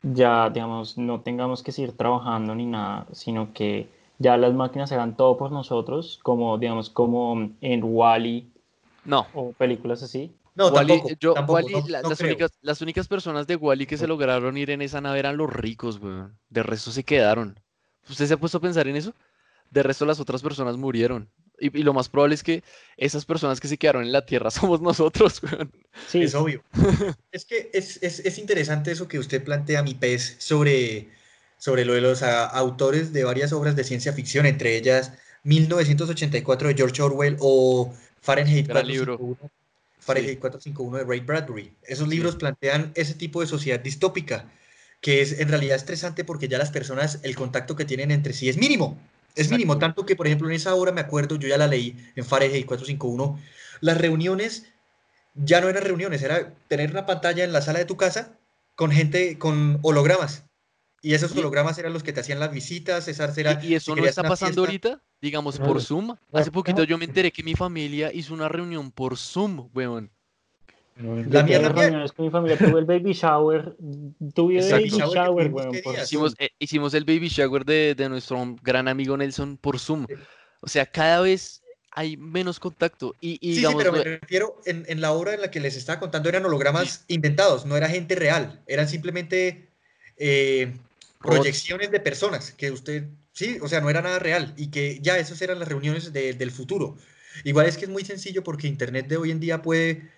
[0.02, 3.88] ya, digamos, no tengamos que seguir trabajando ni nada, sino que
[4.18, 8.50] ya las máquinas hagan todo por nosotros, como, digamos, como en Wally
[9.04, 9.26] no.
[9.34, 10.32] o películas así?
[10.54, 11.34] No, tampoco, yo,
[11.88, 15.36] las, únicas, las únicas personas de Wally que se lograron ir en esa nave eran
[15.36, 16.38] los ricos, weón.
[16.48, 17.58] De resto se quedaron.
[18.08, 19.14] ¿Usted se ha puesto a pensar en eso?
[19.70, 21.28] De resto, las otras personas murieron.
[21.58, 22.64] Y, y lo más probable es que
[22.96, 25.70] esas personas que se quedaron en la Tierra somos nosotros, weón.
[26.08, 26.62] Sí, Es obvio.
[27.32, 31.10] es que es, es- es interesante eso que usted plantea, mi pez, sobre,
[31.58, 35.12] sobre lo de los a- autores de varias obras de ciencia ficción, entre ellas
[35.44, 39.16] 1984 de George Orwell o Fahrenheit Gran libro.
[39.18, 39.50] 451,
[40.00, 41.72] Fahrenheit 451 de Ray Bradbury.
[41.82, 44.50] Esos libros plantean ese tipo de sociedad distópica,
[45.00, 48.48] que es en realidad estresante porque ya las personas, el contacto que tienen entre sí
[48.48, 48.98] es mínimo.
[49.36, 51.96] Es mínimo, tanto que, por ejemplo, en esa obra me acuerdo, yo ya la leí
[52.16, 53.38] en Fahrenheit 451,
[53.80, 54.66] las reuniones
[55.34, 58.36] ya no eran reuniones, era tener una pantalla en la sala de tu casa
[58.74, 60.44] con gente, con hologramas.
[61.00, 64.00] Y esos hologramas eran los que te hacían las visitas, esas era, Y, eso si
[64.00, 65.80] no está pasando fiesta- ahorita, digamos, por.
[65.80, 66.14] Zoom.
[66.32, 70.10] Hace poquito yo me enteré que mi familia hizo una reunión por Zoom, weón.
[70.96, 71.74] No, La mía también.
[71.76, 73.74] reuniones con mi familia, tuve el baby shower,
[74.34, 79.56] tuve el baby Shower eh, hicimos el baby shower de, de nuestro gran amigo Nelson
[79.56, 80.06] por Zoom.
[80.60, 83.14] O sea, cada vez hay menos contacto.
[83.20, 85.98] Y, y Sí, pero me refiero, en, en la obra en la que les estaba
[86.00, 89.70] contando eran hologramas inventados, no era gente real, eran simplemente
[90.18, 90.72] eh,
[91.20, 95.18] proyecciones de personas, que usted, sí, o sea, no era nada real, y que ya
[95.18, 96.96] esas eran las reuniones de- del futuro.
[97.44, 100.10] Igual es que es muy sencillo porque Internet de hoy en día puede,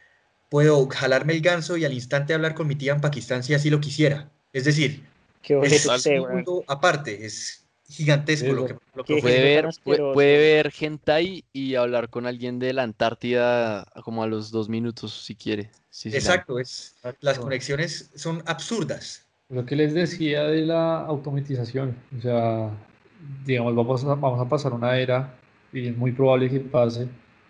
[0.53, 3.71] puedo jalarme el ganso y al instante hablar con mi tía en Pakistán si así
[3.71, 4.29] lo quisiera.
[4.53, 5.03] Es decir,
[5.41, 9.71] Qué es, usted, un mundo aparte, es gigantesco Sí, lo que, lo que puede ver,
[9.83, 14.69] puede, puede ver hentai y hablar con alguien de la Antártida como a los dos
[14.69, 15.71] minutos, si quiere.
[15.89, 19.25] Sí, sí, la- Exacto, es, las conexiones son absurdas.
[19.49, 22.71] Lo que les decía de la automatización, o sea,
[23.47, 25.35] digamos, vamos a, vamos a pasar una era,
[25.73, 27.09] y es muy probable que pase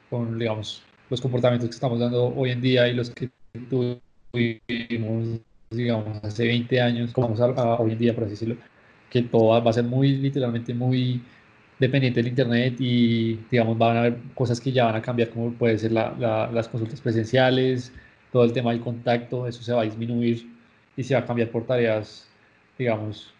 [0.08, 3.30] con, digamos, los comportamientos que estamos dando hoy en día y los que
[3.70, 8.56] tuvimos, digamos, hace 20 años, como vamos a, a hoy en día, por así decirlo,
[9.10, 11.20] que todo va a ser muy, literalmente, muy
[11.78, 15.52] dependiente del Internet y, digamos, van a haber cosas que ya van a cambiar, como
[15.52, 17.92] puede ser la- la- las consultas presenciales,
[18.32, 20.46] todo el tema del contacto, eso se va a disminuir
[20.96, 22.26] y se va a cambiar por tareas,
[22.78, 23.32] digamos,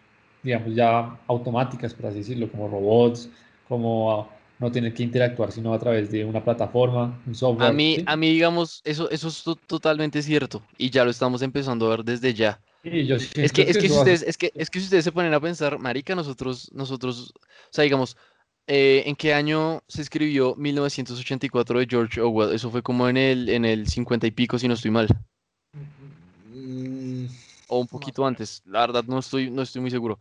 [0.43, 3.29] digamos ya automáticas, por así decirlo, como robots,
[3.67, 7.69] como no tener que interactuar sino a través de una plataforma, un software.
[7.69, 8.03] A mí, ¿sí?
[8.05, 10.61] a mí, digamos, eso, eso es to- totalmente cierto.
[10.77, 12.61] Y ya lo estamos empezando a ver desde ya.
[12.83, 15.11] Sí, yo Es que, es que si ustedes, es que, es que si ustedes se
[15.11, 17.39] ponen a pensar, marica, nosotros, nosotros, o
[17.71, 18.17] sea, digamos,
[18.67, 22.53] eh, ¿en qué año se escribió 1984 de George Orwell?
[22.53, 25.07] Eso fue como en el, en el 50 y pico, si no estoy mal,
[27.73, 28.61] o un poquito antes.
[28.65, 30.19] La verdad no estoy, no estoy muy seguro.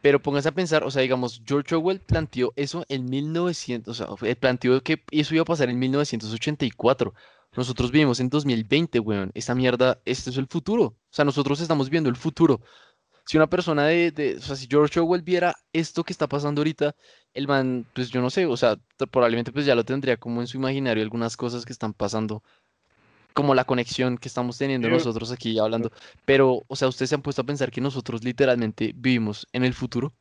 [0.00, 4.36] Pero pónganse a pensar, o sea, digamos, George Orwell planteó eso en 1900, o sea,
[4.36, 7.14] planteó que eso iba a pasar en 1984.
[7.56, 9.30] Nosotros vivimos en 2020, weón.
[9.34, 10.82] Esta mierda, este es el futuro.
[10.84, 12.60] O sea, nosotros estamos viendo el futuro.
[13.26, 16.60] Si una persona de, de- o sea, si George Orwell viera esto que está pasando
[16.60, 16.94] ahorita,
[17.34, 18.78] el man, pues yo no sé, o sea,
[19.10, 22.42] probablemente pues ya lo tendría como en su imaginario algunas cosas que están pasando,
[23.34, 25.92] como la conexión que estamos teniendo nosotros aquí hablando.
[26.24, 29.74] Pero, o sea, ustedes se han puesto a pensar que nosotros literalmente vivimos en el
[29.74, 30.12] futuro.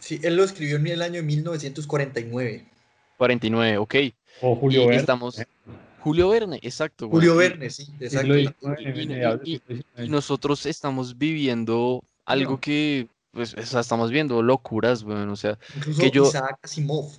[0.00, 2.64] Sí, él lo escribió en el año 1949.
[3.16, 3.94] 49, ok.
[4.42, 5.42] O Julio y Verne, estamos...
[6.00, 7.08] Julio Verne, exacto.
[7.08, 8.32] Julio Verne, sí, exacto.
[8.32, 8.54] siglo
[9.44, 9.60] y-
[10.08, 15.28] nosotros estamos viviendo algo que, pues, o sea, estamos viendo locuras, weón.
[15.28, 17.10] O sea, Incluso que yo- Isaac Asimov.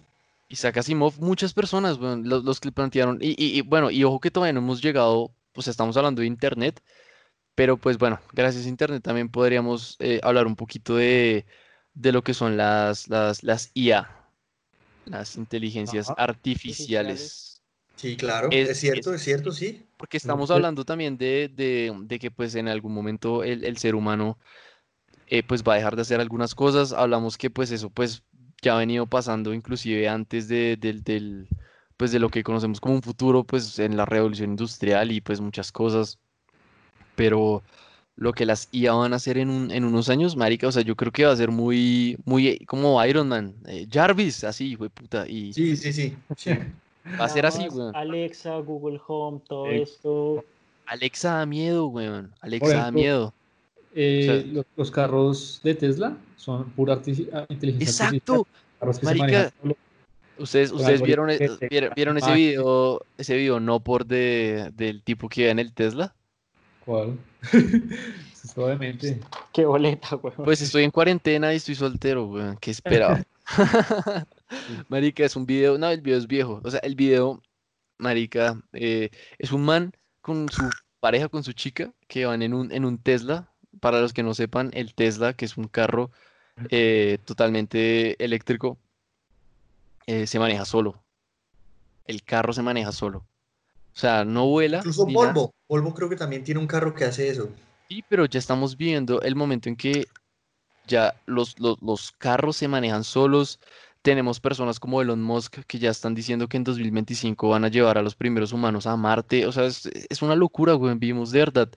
[0.50, 3.20] Isaac Asimov, muchas personas, los, los que plantearon.
[3.22, 6.28] Y, y- y, bueno, y ojo que todavía no hemos llegado, pues estamos hablando de
[6.28, 6.82] Internet,
[7.56, 11.46] pero pues bueno, gracias a Internet también podríamos eh, hablar un poquito de,
[11.94, 14.10] de lo que son las, las, las IA,
[15.06, 16.16] las inteligencias Ajá.
[16.18, 17.62] artificiales.
[17.96, 19.86] Sí, claro, Es- es, cierto, es cierto, sí.
[19.98, 23.96] Porque estamos hablando también de, de- de que pues en algún momento el, el ser
[23.96, 24.38] humano
[25.28, 26.94] eh, pues va a dejar de hacer algunas cosas.
[26.94, 28.24] Hablamos que pues eso pues
[28.62, 31.50] ya ha venido pasando inclusive antes de, del, del,
[31.98, 35.42] pues de lo que conocemos como un futuro pues en la revolución industrial y pues
[35.42, 36.20] muchas cosas.
[37.16, 37.64] Pero
[38.16, 40.84] lo que las IA van a hacer en, un- en unos años, marica, o sea,
[40.84, 44.76] yo creo que va a ser muy, muy eh, como Iron Man, eh, Jarvis, así,
[44.76, 46.18] güey, puta, y Sí, sí, sí.
[46.38, 46.52] sí.
[47.20, 48.00] va a ser así, weón.
[48.02, 50.46] Alexa, Google Home, todo Eh, esto.
[50.86, 53.36] Alexa da miedo, weón, Alexa da ejemplo, miedo.
[53.94, 57.02] Eh, sea- los, los carros de Tesla son pura
[57.34, 58.48] ah, inteligencia Exacto.
[58.80, 59.52] artificial.
[60.38, 65.28] Ustedes, ustedes vieron, e- vieron, vieron ese video, ese video no por de, del tipo
[65.28, 66.16] que iba en el Tesla.
[66.86, 67.18] ¿Cuál?
[68.56, 69.20] Demente.
[69.54, 70.36] Qué boleta, weón.
[70.44, 72.58] Pues estoy en cuarentena y estoy soltero, weón.
[72.60, 73.22] ¿Qué esperaba?
[74.90, 76.62] Marica, es un video, no, el video es viejo.
[76.64, 77.42] O sea, el video,
[77.98, 80.70] marica, eh, es un man con su
[81.00, 83.52] pareja, con su chica, que van en un, en un Tesla.
[83.80, 86.12] Para los que no sepan, el Tesla, que es un carro
[86.70, 88.78] eh, totalmente eléctrico,
[90.08, 91.02] eh, se maneja solo.
[92.06, 93.20] el carro se maneja solo.
[93.20, 94.78] O sea, no vuela.
[94.78, 95.28] Incluso ni nada.
[95.28, 95.54] Volvo.
[95.68, 97.50] Volvo creo que también tiene un carro que hace eso.
[97.88, 100.08] Sí, pero ya estamos viendo el momento en que
[100.88, 103.60] ya los, los, los carros se manejan solos.
[104.02, 107.98] Tenemos personas como Elon Musk que ya están diciendo que en 2025 van a llevar
[107.98, 109.46] a los primeros humanos a Marte.
[109.46, 110.96] O sea, es, es una locura, güey.
[110.96, 111.70] Vivimos de verdad.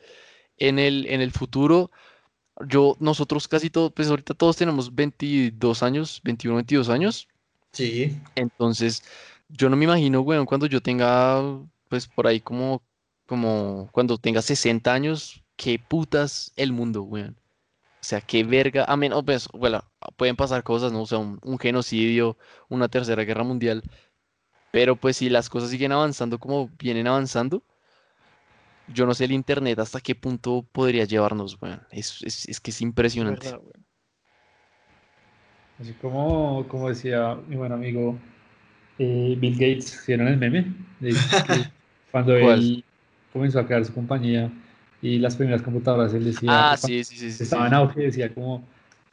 [0.59, 1.91] En el, en el futuro,
[2.67, 7.29] yo, nosotros casi todos, pues ahorita todos tenemos 22 años, 21, 22 años.
[7.73, 8.21] Sí.
[8.35, 9.03] Entonces,
[9.49, 11.43] yo no me imagino, weón, cuando yo tenga,
[11.89, 12.83] pues por ahí como,
[13.27, 17.37] como cuando tenga 60 años, qué putas el mundo, weón.
[18.01, 18.85] O sea, qué verga.
[18.87, 19.85] A menos, pues, bueno,
[20.17, 21.03] pueden pasar cosas, ¿no?
[21.03, 22.37] O sea, un, un genocidio,
[22.69, 23.83] una tercera guerra mundial.
[24.73, 27.63] Pero pues si las cosas siguen avanzando como vienen avanzando,
[28.93, 31.81] yo no sé el internet hasta qué punto podría llevarnos, weón.
[31.91, 33.47] Es, es, es que es impresionante.
[33.47, 33.73] ¿Verdad, güey?
[35.81, 38.17] Así como, como decía mi buen amigo
[38.99, 40.67] eh, Bill Gates, ¿vieron el meme?
[41.01, 41.13] De
[42.13, 42.85] cuando él
[43.33, 44.51] comenzó a crear su compañía
[45.01, 47.43] y las primeras computadoras, él decía, Ah, sí, sí, sí, sí, sí.
[47.45, 48.63] estaba en auge, decía como,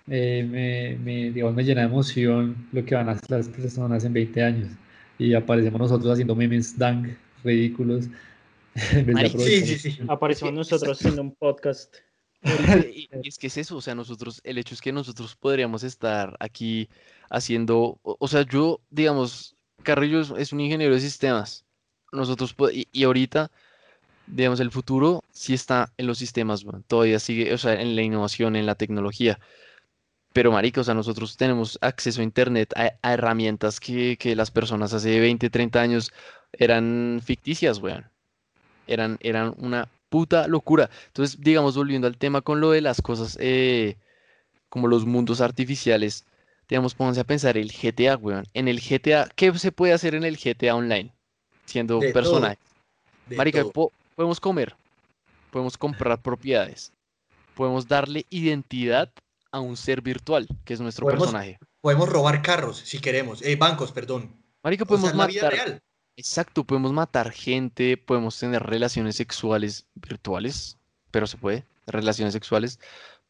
[0.08, 4.04] eh, me, me, digamos, me llena de emoción lo que van a hacer las personas
[4.04, 4.70] en 20 años.
[5.18, 8.08] Y aparecemos nosotros haciendo memes dang, ridículos,
[9.66, 9.92] sí, sí.
[9.94, 10.14] tiempo.
[10.14, 11.96] Aparecimos nosotros haciendo un podcast.
[12.42, 15.84] Y- y Es que es eso, o sea, nosotros, el hecho es que nosotros podríamos
[15.84, 16.88] estar aquí
[17.30, 21.66] haciendo, o, o sea, yo, digamos, Carrillo es, es un ingeniero de sistemas,
[22.14, 23.52] nosotros, y, y ahorita,
[24.28, 28.04] digamos, el futuro sí está en los sistemas, weón, todavía sigue, o sea, en la
[28.04, 29.38] innovación, en la tecnología,
[30.32, 34.50] pero marica, o sea, nosotros tenemos acceso a internet, a, a herramientas que, que las
[34.52, 36.14] personas hace 20, 30 años
[36.54, 38.06] eran ficticias, weón,
[38.90, 40.90] eran, eran una puta locura.
[41.08, 43.96] Entonces, digamos, volviendo al tema con lo de las cosas, eh,
[44.70, 46.26] como los mundos artificiales,
[46.68, 48.46] digamos, pónganse a pensar el GTA, weón.
[48.54, 51.12] En el GTA, ¿qué se puede hacer en el GTA Online?
[51.66, 52.58] Siendo De personaje.
[53.36, 54.76] Marica, po- podemos comer,
[55.52, 56.92] podemos comprar propiedades,
[57.56, 59.12] podemos darle identidad
[59.52, 61.60] a un ser virtual, que es nuestro Podemos- personaje.
[61.82, 63.42] Podemos robar carros si queremos.
[63.44, 64.36] Eh, bancos, perdón.
[64.64, 65.82] Marica, O sea, podemos vida matar.
[66.20, 70.78] Exacto, podemos matar gente, podemos tener relaciones sexuales virtuales,
[71.12, 72.78] pero se puede, relaciones sexuales,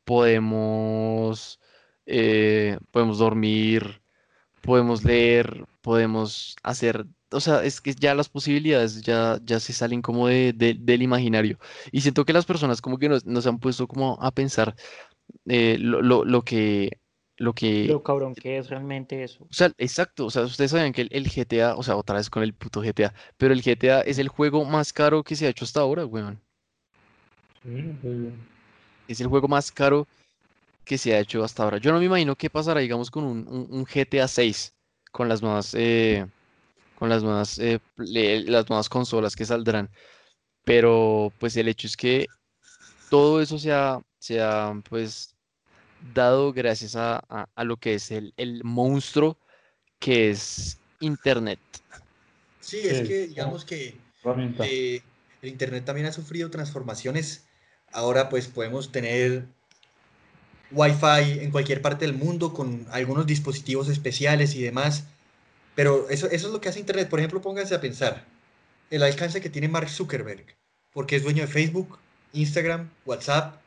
[0.05, 1.59] podemos,
[2.07, 4.01] eh, podemos dormir,
[4.61, 10.01] podemos leer, podemos hacer, o sea, es que ya las posibilidades ya, ya se salen
[10.01, 11.59] como de- del imaginario.
[11.91, 14.75] Y siento que las personas como que nos, nos han puesto como a pensar
[15.47, 16.99] eh, lo, lo- lo que,
[17.39, 19.47] lo que Lo cabrón que es realmente eso.
[19.51, 22.29] o sea, exacto, o sea, ustedes saben que el, el GTA, o sea, otra vez
[22.29, 25.49] con el puto GTA, pero el GTA es el juego más caro que se ha
[25.49, 26.41] hecho hasta ahora, weón.
[27.63, 28.33] Sí, pues,
[29.07, 30.07] Es el juego más caro
[30.85, 31.79] que se ha hecho hasta ahora.
[31.79, 34.75] Yo no me imagino qué pasará, digamos, con un, un- un GTA 6,
[35.11, 36.27] con las nuevas, eh,
[36.95, 39.91] con las nuevas, eh, las nuevas consolas que saldrán.
[40.65, 42.31] Pero, pues, el hecho es que
[43.09, 45.35] todo eso se ha, se ha, pues,
[46.00, 49.38] dado gracias a, a- a lo que es el, el monstruo
[50.00, 51.60] que es Internet.
[52.60, 54.00] Sí, es Sí, que digamos que
[54.60, 55.02] eh,
[55.41, 57.45] el Internet también ha sufrido transformaciones.
[57.91, 59.47] Ahora pues podemos tener
[60.72, 65.06] Wi-Fi en cualquier parte del mundo con algunos dispositivos especiales y demás.
[65.76, 67.10] Pero eso, eso es lo que hace Internet.
[67.10, 68.26] Por ejemplo, pónganse a pensar
[68.89, 70.45] el alcance que tiene Mark Zuckerberg,
[70.93, 72.00] porque es dueño de Facebook,
[72.34, 73.62] Instagram, WhatsApp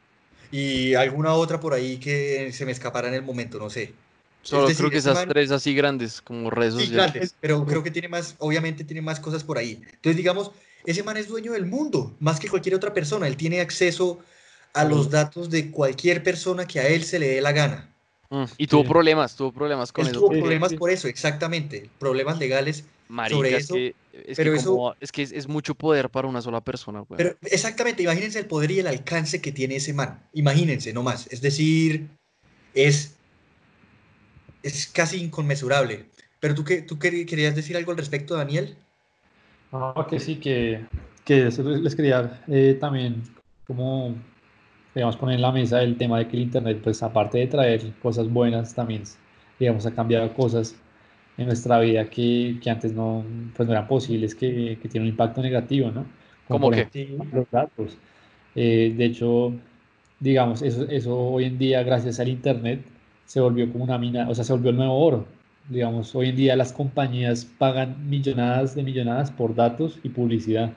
[0.52, 3.94] y alguna otra por ahí que se me escapará en el momento, no sé.
[4.42, 7.12] Solo decir, creo que ese esas man- tres así grandes como redes Sí, sociales.
[7.12, 9.82] grandes, pero creo que tiene más, obviamente tiene más cosas por ahí.
[9.94, 10.52] Entonces, digamos,
[10.84, 13.26] ese man es dueño del mundo, más que cualquier otra persona.
[13.28, 14.20] Él tiene acceso
[14.74, 17.91] a los datos de cualquier persona que a él se le dé la gana.
[18.32, 18.88] Mm, Y tuvo Sí.
[18.88, 20.20] problemas, tuvo problemas con Él eso.
[20.20, 20.76] tuvo problemas sí.
[20.78, 21.90] por eso, exactamente.
[21.98, 22.86] Problemas legales.
[23.08, 26.08] marica, es eso, que, es pero que, eso- como- es, que es, es mucho poder
[26.08, 27.18] para una sola persona, weón.
[27.18, 30.22] Pero exactamente, imagínense el poder y el alcance que tiene ese man.
[30.32, 31.26] Imagínense, no más.
[31.30, 32.08] Es decir,
[32.72, 33.14] es,
[34.62, 36.06] es casi inconmensurable.
[36.40, 38.74] Pero tú, qué, tú quer- querías decir algo al respecto, Daniel?
[39.72, 40.86] Ah, que sí, que,
[41.26, 43.22] que eso les les quería eh, también
[43.66, 44.14] como,
[44.94, 47.92] digamos, poner en la mesa el tema de que el Internet, pues aparte de traer
[48.02, 49.02] cosas buenas, también,
[49.58, 50.76] digamos, ha cambiado cosas
[51.36, 53.24] en nuestra vida que, que antes no,
[53.56, 56.06] pues no eran posibles, que, que tienen un impacto negativo, ¿no?
[56.48, 56.82] ¿Cómo por qué?
[56.82, 57.98] ejemplo, los datos.
[58.54, 59.54] Eh, de hecho,
[60.20, 62.84] digamos, eso, eso hoy en día, gracias al Internet,
[63.24, 65.26] se volvió como una mina, o sea, se volvió el nuevo oro.
[65.68, 70.72] Digamos, hoy en día las compañías pagan millonadas de millonadas por datos y publicidad,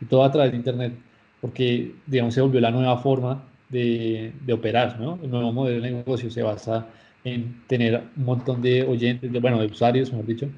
[0.00, 0.94] y todo a través de Internet,
[1.40, 3.44] porque, digamos, se volvió la nueva forma
[3.74, 5.18] de, de operar, ¿no?
[5.22, 6.88] El nuevo modelo de negocio se basa
[7.24, 10.50] en tener un montón de oyentes, de, bueno, de usuarios, mejor dicho,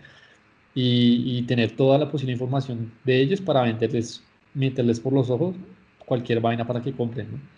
[0.74, 4.22] y, y tener toda la posible información de ellos para venderles,
[4.54, 5.56] meterles por los ojos
[6.06, 7.55] cualquier vaina para que compren, ¿no?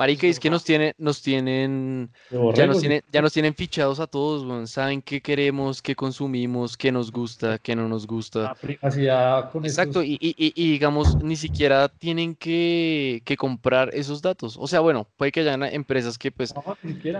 [0.00, 2.10] Marica, es que nos tiene, nos tienen,
[2.54, 4.66] ya nos tienen, ya nos tienen fichados a todos, weón.
[4.66, 8.40] Saben qué queremos, qué consumimos, qué nos gusta, qué no nos gusta.
[8.44, 13.36] la privacidad con Exacto, estos- y, y- y- y digamos, ni siquiera tienen que, que
[13.36, 14.56] comprar esos datos.
[14.58, 16.54] O sea, bueno, puede que hayan empresas que pues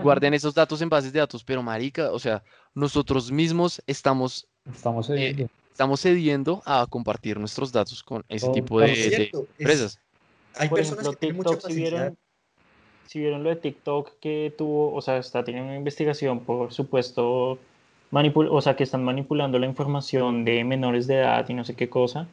[0.01, 2.41] guarden esos datos en bases de datos, pero marica, o sea,
[2.73, 5.47] nosotros mismos estamos, Estamos eh, cediendo.
[5.71, 9.29] estamos cediendo a compartir nuestros datos con ese tipo de, es-
[9.59, 9.99] empresas.
[10.55, 11.85] hay Por personas ejemplo, que tienen mucha si
[13.07, 17.59] si vieron lo de TikTok que tuvo, o sea, está teniendo una investigación por supuesto,
[18.11, 21.75] manipul o sea, que están manipulando la información de menores de edad y no sé
[21.75, 22.27] qué cosa.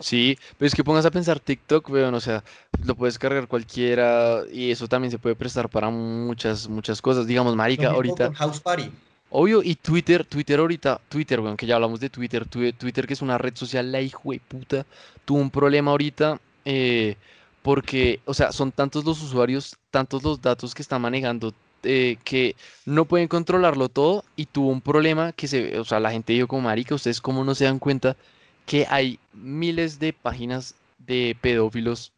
[0.00, 2.42] Sí, pero es que pongas a pensar TikTok, weón, o sea,
[2.86, 7.26] lo puedes cargar cualquiera y eso también se puede prestar para muchas, muchas cosas.
[7.26, 8.90] Digamos, marica, ahorita, House Party.
[9.28, 13.12] obvio, y Twitter, Twitter ahorita, Twitter, weón, que ya hablamos de Twitter, Twi- Twitter que
[13.12, 14.86] es una red social, la hijo de puta,
[15.26, 17.16] tuvo un problema ahorita, eh,
[17.64, 22.56] porque, o sea, son tantos los usuarios, tantos los datos que está manejando, eh, que
[22.84, 26.46] no pueden controlarlo todo y tuvo un problema que se, o sea, la gente dijo
[26.46, 28.18] como, marica, ustedes cómo no se dan cuenta
[28.66, 32.12] que hay miles de páginas de pedófilos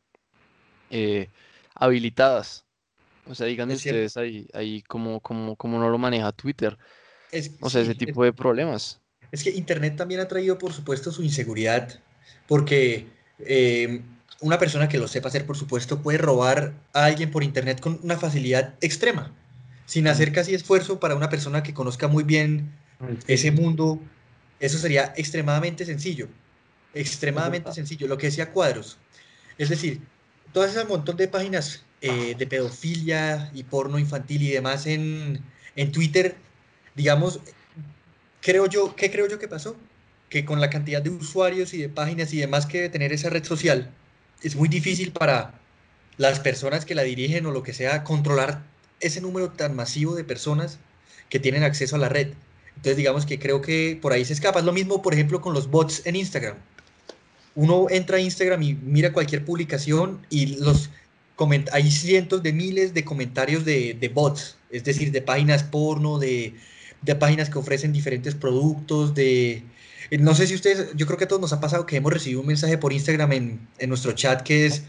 [0.91, 1.29] eh,
[1.77, 2.65] habilitadas.
[3.25, 6.77] O sea, díganme ustedes ahí, ahí cómo, cómo, cómo no lo maneja Twitter.
[7.31, 9.01] Es, O sea, ese tipo de problemas.
[9.31, 12.01] Es que Internet también ha traído, por supuesto, su inseguridad,
[12.49, 13.07] porque
[13.39, 14.03] eh,
[14.41, 18.01] una persona que lo sepa hacer, por supuesto, puede robar a alguien por Internet con
[18.03, 19.33] una facilidad extrema,
[19.87, 22.73] sin hacer casi esfuerzo para una persona que conozca muy bien
[23.27, 24.01] ese mundo.
[24.61, 26.29] Eso sería extremadamente sencillo,
[26.95, 28.99] extremadamente sencillo, lo que decía Cuadros.
[29.59, 30.01] Es decir,
[30.53, 35.43] todas esas montón de páginas eh, de pedofilia y porno infantil y demás en,
[35.77, 36.37] en Twitter,
[36.95, 37.41] digamos,
[38.43, 39.77] creo yo, ¿qué creo yo que pasó?
[40.29, 43.31] Que con la cantidad de usuarios y de páginas y demás que debe tener esa
[43.31, 43.91] red social,
[44.43, 45.55] es muy difícil para
[46.17, 48.63] las personas que la dirigen o lo que sea controlar
[49.01, 50.79] ese número tan masivo de personas
[51.29, 52.29] que tienen acceso a la red.
[52.77, 54.61] Entonces, digamos que creo que por ahí se escapa.
[54.61, 56.57] Es lo mismo, por ejemplo, con los bots en Instagram.
[57.55, 60.91] Uno entra a Instagram y mira cualquier publicación y los
[61.73, 66.55] hay cientos de miles de comentarios de, de bots, es decir, de páginas porno, de,
[67.03, 69.63] de páginas que ofrecen diferentes productos, de...
[70.11, 72.13] eh, No sé si ustedes, yo creo que a todos nos ha pasado que hemos
[72.13, 74.85] recibido un mensaje por Instagram en, en nuestro chat que es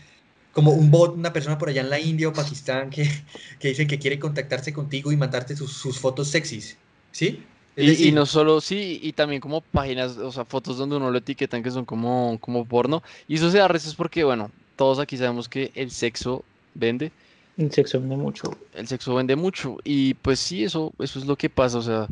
[0.51, 3.07] como un bot, una persona por allá en la India o Pakistán que,
[3.59, 6.77] que dicen que quiere contactarse contigo y mandarte sus, sus fotos sexys,
[7.11, 7.43] ¿sí?
[7.79, 11.61] Y, no solo, sí, y también como páginas, o sea, fotos donde uno lo etiquetan
[11.61, 13.03] que son como, como porno.
[13.27, 16.43] Y eso se da a veces porque, bueno, todos aquí sabemos que el sexo
[16.73, 17.11] vende,
[17.57, 18.57] El sexo vende mucho.
[18.73, 19.77] el sexo vende mucho.
[19.83, 22.07] Y pues sí, eso, eso es lo que pasa, o sea,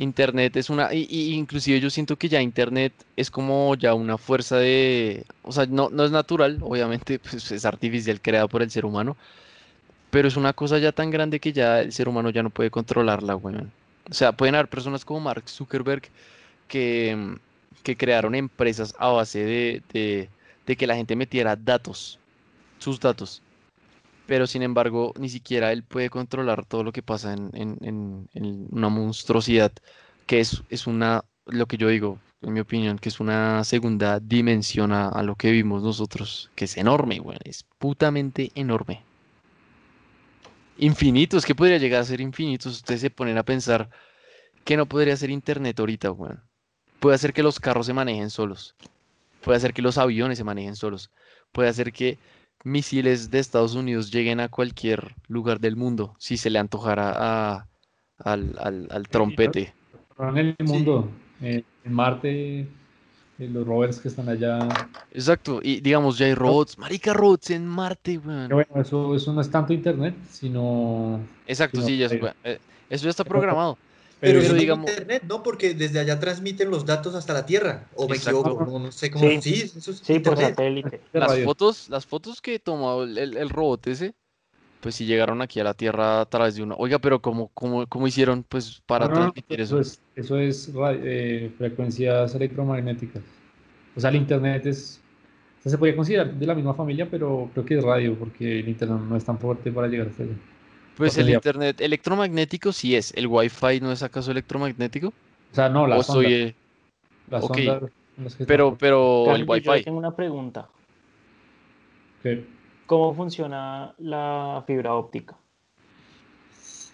[0.00, 4.18] Internet es una, y, y inclusive yo siento que ya Internet es como ya una
[4.18, 8.70] fuerza de, o sea, no, no es natural, obviamente, pues es artificial creada por el
[8.70, 9.18] ser humano,
[10.10, 12.70] pero es una cosa ya tan grande que ya el ser humano ya no puede
[12.70, 13.74] controlarla, weón.
[14.10, 16.10] O sea, pueden haber personas como Mark Zuckerberg
[16.68, 17.36] que, mm,
[17.82, 20.32] que crearon empresas a base de, de-
[20.66, 22.20] de que la gente metiera datos,
[22.78, 23.44] sus datos.
[24.30, 28.68] Pero sin embargo, ni siquiera él puede controlar todo lo que pasa en, en- en-
[28.70, 29.72] una monstruosidad
[30.24, 34.20] que es, es una, lo que yo digo, en mi opinión, que es una segunda
[34.20, 39.02] dimensión a, a lo que vimos nosotros, que es enorme, weón, es putamente enorme.
[40.78, 42.76] Infinitos, ¿qué podría llegar a ser infinitos?
[42.76, 43.90] Ustedes se ponen a pensar
[44.64, 46.40] que no podría ser internet ahorita, weón.
[47.00, 48.76] Puede hacer que los carros se manejen solos.
[49.42, 51.10] Puede hacer que los aviones se manejen solos.
[51.50, 52.16] Puede hacer que
[52.64, 57.66] misiles de Estados Unidos lleguen a cualquier lugar del mundo si se le antojara a-
[58.18, 59.72] al, al- al trompete.
[60.18, 61.08] En el mundo,
[61.40, 62.66] eh, en Marte, eh,
[63.38, 64.68] los rovers que están allá.
[65.10, 68.48] Exacto, y digamos, ya hay robots, marica robots en Marte, weón.
[68.50, 71.20] bueno, eso, eso no es tanto internet, sino.
[71.46, 72.58] Exacto, sino sí, ya, es- eh,
[72.90, 73.78] eso ya está programado.
[74.20, 75.42] Pero, Pero digamos- internet, ¿no?
[75.42, 77.88] Porque desde allá transmiten los datos hasta la Tierra.
[77.94, 78.40] O me Exacto.
[78.40, 79.26] equivoco, no, no sé cómo.
[79.28, 79.40] Sí.
[79.40, 80.50] Sí, eso es Sí, por internet.
[80.50, 81.00] satélite.
[81.14, 84.14] Las fotos, las fotos que tomó el, el- robot ese,
[84.80, 86.74] pues sí llegaron aquí a la Tierra a través de una.
[86.76, 89.80] Oiga, pero ¿cómo, cómo, cómo hicieron pues para No, no, no, transmitir eso?
[89.80, 90.70] es, eso es
[91.02, 93.22] eh, frecuencias electromagnéticas.
[93.96, 95.00] O sea, el internet es.
[95.60, 98.60] o sea, se podría considerar de la misma familia, pero creo que es radio, porque
[98.60, 100.34] el internet no es tan fuerte para llegar hasta allá.
[101.00, 103.12] Pues el internet electromagnético sí es.
[103.14, 105.08] ¿El Wi-Fi no es acaso electromagnético?
[105.08, 106.54] O sea, no, O las soy, ondas, eh,
[107.30, 107.50] las ok.
[107.56, 107.82] ondas
[108.18, 109.84] en las que pero, pero el Carlos, yo Wi-Fi.
[109.84, 110.68] tengo una pregunta.
[112.22, 112.44] ¿Qué?
[112.84, 115.36] ¿Cómo funciona la fibra óptica?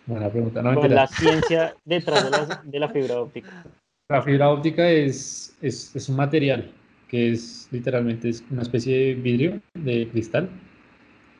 [0.06, 0.62] Buena pregunta.
[0.62, 3.64] No, Con la ciencia detrás de la, de la fibra óptica.
[4.08, 6.70] La fibra óptica es, es, es, un material
[7.08, 10.48] que es literalmente es una especie de vidrio de cristal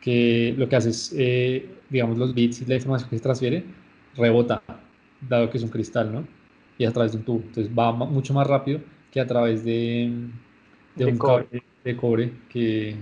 [0.07, 3.65] que lo que hace es, eh, digamos, los bits y la información que se transfiere
[4.15, 4.63] rebota,
[5.29, 6.25] dado que es un cristal, ¿no?
[6.79, 7.43] Y a través de un tubo.
[7.45, 8.79] Entonces va mucho más rápido
[9.11, 10.13] que a través de,
[10.95, 11.47] de, un cobre.
[11.47, 12.95] cable de cobre que,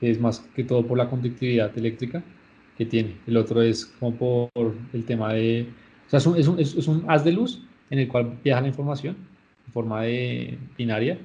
[0.00, 2.24] que es más que todo por la conductividad eléctrica
[2.76, 3.18] que tiene.
[3.28, 5.68] El otro es como por el tema de...
[6.08, 8.62] O sea, es un, es un, es un haz de luz en el cual viaja
[8.62, 9.14] la información
[9.64, 11.18] en forma de binaria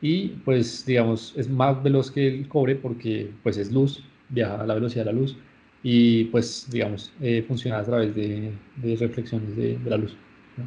[0.00, 4.66] y pues digamos es más veloz que el cobre porque pues es luz, viaja a
[4.66, 5.36] la velocidad de la luz
[5.82, 10.16] y pues digamos eh, funciona a través de, de reflexiones de, de, la luz.
[10.56, 10.66] ¿no?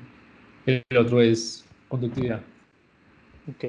[0.66, 2.42] El, el, otro es conductividad.
[3.50, 3.66] Ok.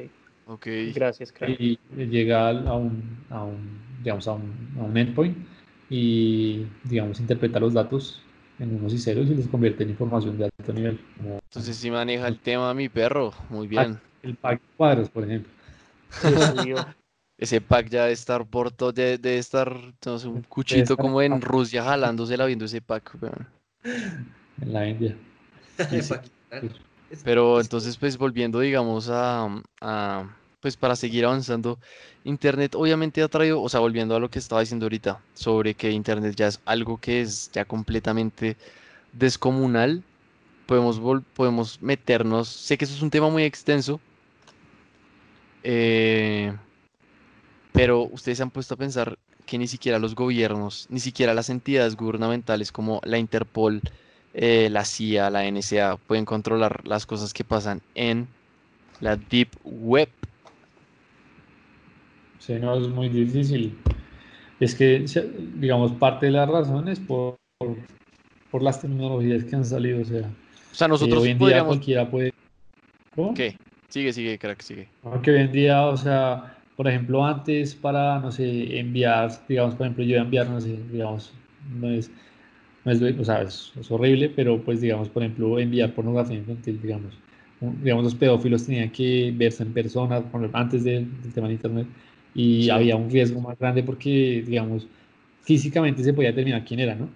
[0.47, 0.67] Ok.
[0.95, 1.57] Gracias, Craig.
[1.59, 5.37] Y llega a un, a un, digamos, a un, a un endpoint
[5.89, 8.23] y, digamos, interpreta los datos
[8.59, 11.01] en unos y ceros y los convierte en información de alto nivel.
[11.17, 13.99] Como, Entonces sí maneja el tema mi perro, muy bien.
[14.23, 15.53] El pack de cuadros, por ejemplo.
[17.43, 19.77] Ese pack ya debe estar por todo, debe, debe estar,
[20.07, 23.17] no sé, un cuchito como en Rusia jalándosela viendo ese pack.
[23.21, 23.49] weón.
[24.63, 25.17] En la India.
[25.91, 26.69] Sí.
[27.25, 29.49] Pero es- entonces, pues volviendo, digamos, a,
[29.81, 31.81] a, pues para seguir avanzando,
[32.23, 35.91] Internet obviamente ha traído, o sea, volviendo a lo que estaba diciendo ahorita, sobre que
[35.91, 38.57] Internet ya es algo que es ya completamente
[39.15, 40.05] descomunal,
[40.67, 44.01] podemos, vol- podemos meternos, sé que eso es un tema muy extenso,
[45.65, 46.55] eh,
[47.73, 51.51] pero ustedes se han puesto a pensar que ni siquiera los gobiernos, ni siquiera las
[51.51, 53.81] entidades gubernamentales como la Interpol,
[54.35, 58.29] eh, la CIA, la NSA pueden controlar las cosas que pasan en
[59.01, 60.09] la Deep Web.
[62.39, 63.77] Sí, no, es muy difícil.
[64.59, 65.05] Es que,
[65.55, 67.77] digamos, parte de la razón es por, por,
[68.51, 70.03] por las tecnologías que han salido.
[70.03, 70.31] O sea,
[70.73, 72.33] O sea, eh, nosotros hoy en día cualquiera puede...
[73.15, 73.35] ¿Cómo?
[73.35, 73.57] ¿Qué?
[73.89, 74.89] Sigue, sigue, crack, sigue.
[75.03, 79.87] Aunque hoy en día, o sea, por ejemplo, antes para, no sé, enviar, digamos, por
[79.87, 81.33] ejemplo, yo enviar, no sé, digamos,
[81.71, 82.11] no es,
[82.85, 86.81] no es, o sea, es, es horrible, pero pues, digamos, por ejemplo, enviar pornografía infantil,
[86.83, 87.19] digamos,
[87.61, 91.87] un- digamos, los pedófilos tenían que verse en persona antes del, del tema de internet
[92.35, 92.71] y Sí.
[92.71, 94.89] había un riesgo más grande porque, digamos,
[95.43, 97.09] físicamente se podía determinar quién era, ¿no?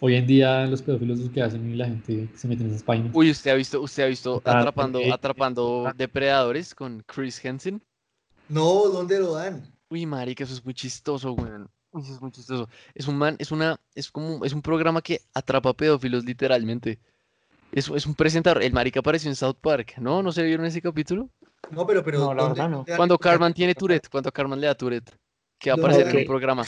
[0.00, 2.82] Hoy en día los pedófilos lo que hacen y la gente se mete en esas
[2.82, 3.12] páginas.
[3.12, 7.82] Uy, usted ha visto, usted ha visto atrapando, atrapando depredadores con Chris Henson.
[8.50, 9.62] No, ¿dónde lo dan?
[9.88, 11.70] Uy, marica, eso es muy chistoso, weón.
[11.92, 12.68] Uy, eso es muy chistoso.
[12.94, 16.98] Es un man, es una, es como, es un programa que atrapa pedófilos literalmente.
[17.72, 18.62] Es, es un presentador.
[18.62, 20.22] El marica apareció en South Park, ¿no?
[20.22, 21.28] ¿No se vieron ese capítulo?
[21.70, 22.76] No, pero, pero No, la ¿dónde, verdad no.
[22.78, 23.18] dónde dan Cuando?
[23.18, 25.16] Carman tiene Tourette, cuando Carman le da Tourette,
[25.58, 26.64] que va a aparecer en un programa.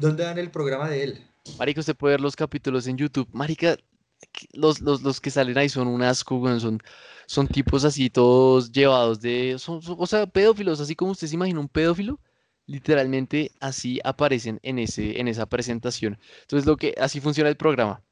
[0.00, 1.26] ¿Dónde dan el programa de él?
[1.58, 3.28] Marica, usted puede ver los capítulos en YouTube.
[3.32, 3.76] Marica,
[4.52, 6.42] los, los, los que salen ahí son un asco.
[6.60, 6.80] Son,
[7.26, 9.56] son tipos así, todos llevados de.
[9.58, 12.20] Son, son- o sea, pedófilos, así como usted se imagina un pedófilo.
[12.66, 16.18] Literalmente así aparecen en ese, en esa presentación.
[16.42, 18.02] Entonces, lo que así funciona el programa.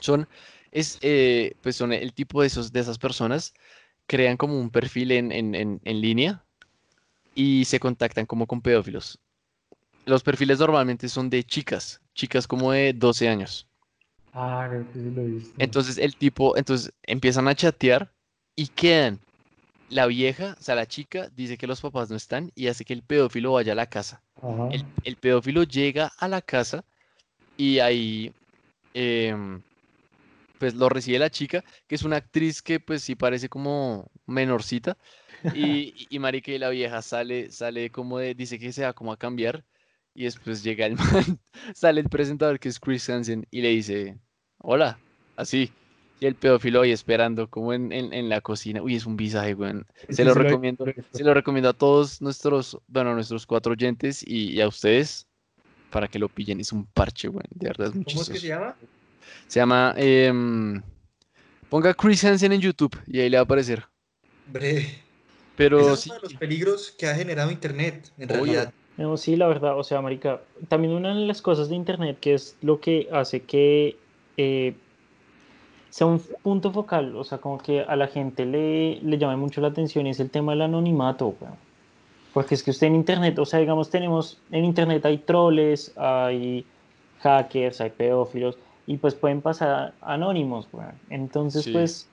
[0.00, 0.28] Son,
[0.72, 3.54] es, eh, pues son el tipo de esos, de esas personas,
[4.06, 6.44] crean como un perfil en, en, en, en línea
[7.34, 9.18] y se contactan como con pedófilos.
[10.06, 13.68] Los perfiles normalmente son de chicas, chicas como de 12 años.
[14.38, 15.54] Ah, creo que sí lo he visto.
[15.58, 18.12] Entonces el tipo, entonces empiezan a chatear
[18.54, 19.18] y quedan.
[19.88, 22.92] La vieja, o sea, la chica, dice que los papás no están y hace que
[22.92, 24.20] el pedófilo vaya a la casa.
[24.42, 24.68] Ajá.
[24.72, 26.84] El, el pedófilo llega a la casa
[27.56, 28.32] y ahí,
[28.94, 29.62] em,
[30.58, 34.96] pues lo recibe la chica, que es una actriz que pues sí parece como menorcita.
[35.54, 38.92] Y, y, y marica, y la vieja sale, sale como de, dice que se va
[38.94, 39.64] como a cambiar.
[40.14, 41.40] Y después llega el man,
[41.74, 44.18] sale el presentador que es Chris Hansen y le dice,
[44.66, 44.98] hola,
[45.36, 45.70] así.
[46.18, 48.82] Y el pedófilo ahí esperando como en, en, en la cocina.
[48.82, 49.86] Uy, es un visaje, weón.
[50.08, 50.86] Se lo sí lo he- recomiendo.
[51.12, 55.26] Se lo recomiendo a todos nuestros, bueno, nuestros cuatro oyentes y, y a ustedes
[55.90, 56.58] para que lo pillen.
[56.60, 57.44] Es un parche, weón.
[57.50, 58.74] De verdad es ¿Cómo es que se llama?
[59.46, 60.80] Se llama, em,
[61.68, 63.84] ponga Chris Hansen en YouTube y ahí le va a aparecer.
[64.46, 64.86] Breve.
[65.56, 68.36] Pero Ese es sí, uno de los peligros que ha generado Internet, en Obvio.
[68.44, 68.72] realidad.
[68.96, 72.32] No, sí, la verdad, o sea, marica, también una de las cosas de internet que
[72.32, 73.98] es lo que hace que
[74.36, 74.74] eh,
[75.90, 79.60] sea un punto focal, o sea, como que a la gente le, le llame mucho
[79.60, 81.54] la atención es el tema del anonimato, weón.
[82.34, 86.66] Porque es que usted en internet, o sea, digamos, tenemos, en internet hay troles, hay
[87.20, 90.92] hackers, hay pedófilos, y pues pueden pasar anónimos, weón.
[91.08, 91.72] Entonces, Sí.
[91.72, 92.08] pues,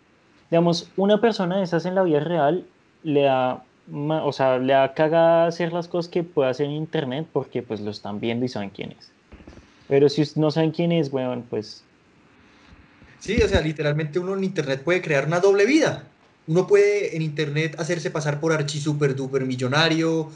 [0.49, 2.65] digamos, una persona de esas en la vida real
[3.03, 7.28] le da, o sea, le da cagada hacer las cosas que puede hacer en internet
[7.34, 9.11] porque pues lo están viendo y saben quién es.
[9.89, 11.84] Pero si no saben quién es, weón, pues
[13.24, 16.03] Sí, o sea, literalmente uno en Internet puede crear una doble vida.
[16.45, 20.30] Uno puede en internet hacerse pasar por archi super duper millonario,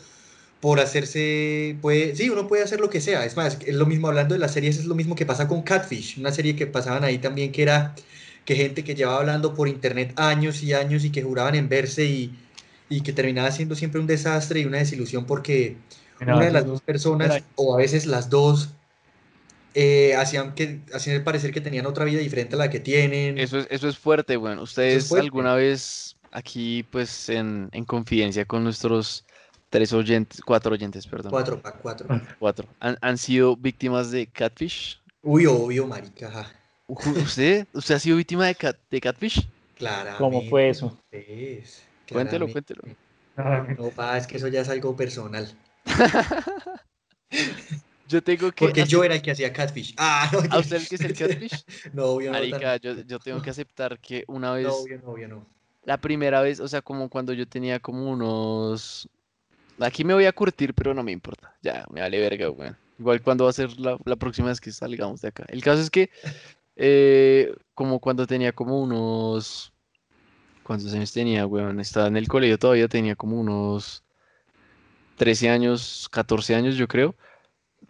[0.61, 3.25] por hacerse, puede, sí, uno puede hacer lo que sea.
[3.25, 5.63] Es más, es lo mismo hablando de las series, es lo mismo que pasa con
[5.63, 7.93] Catfish, una serie que pasaban ahí también que era
[8.45, 12.05] que gente que llevaba hablando por internet años y años y que juraban en verse
[12.05, 12.33] y,
[12.88, 15.75] y que terminaba siendo siempre un desastre y una desilusión porque
[16.21, 18.69] una de las dos personas, o a veces las dos,
[19.74, 23.38] eh, hacían, que, hacían parecer que tenían otra vida diferente a la que tienen.
[23.38, 24.63] Eso es, eso es fuerte, bueno.
[24.63, 29.26] ¿Ustedes alguna vez aquí, pues, en, en, confidencia con nuestros
[29.70, 31.32] tres oyentes, cuatro oyentes, perdón?
[31.32, 32.07] Cuatro, pa, cuatro.
[32.39, 32.68] Cuatro.
[32.80, 34.99] ¿Han, ¿Han, sido víctimas de catfish?
[35.22, 36.51] Uy, obvio, marica.
[36.88, 39.47] ¿Usted, ¿Usted ha sido víctima de, cat, de catfish?
[39.76, 40.15] Claro.
[40.18, 40.97] ¿Cómo fue eso?
[42.09, 42.82] Cuéntelo, cuéntelo.
[43.36, 45.53] No, pa, es que eso ya es algo personal.
[48.08, 48.66] Yo tengo que.
[48.66, 49.93] Porque yo era el que hacía catfish.
[49.97, 51.64] Ah, no, ¿A usted el que es el catfish?
[51.93, 52.38] no, obvio no.
[52.38, 54.68] Marica, yo, yo, tengo que aceptar que una vez.
[54.68, 55.45] No, obvio no, obvio no.
[55.84, 59.10] La primera vez, o sea, como cuando yo tenía como unos.
[59.80, 61.55] Aquí me voy a curtir, pero no me importa.
[61.62, 62.78] Ya, me vale verga, weón.
[62.99, 65.45] Igual cuando va a ser la, la, próxima vez que salgamos de acá.
[65.49, 66.10] El caso es que,
[66.76, 69.74] eh, como cuando tenía como unos.
[70.64, 71.80] ¿Cuántos años tenía, weón?
[71.80, 74.03] Estaba en el colegio todavía, tenía como unos
[75.18, 77.16] 13 años, 14 años, yo creo.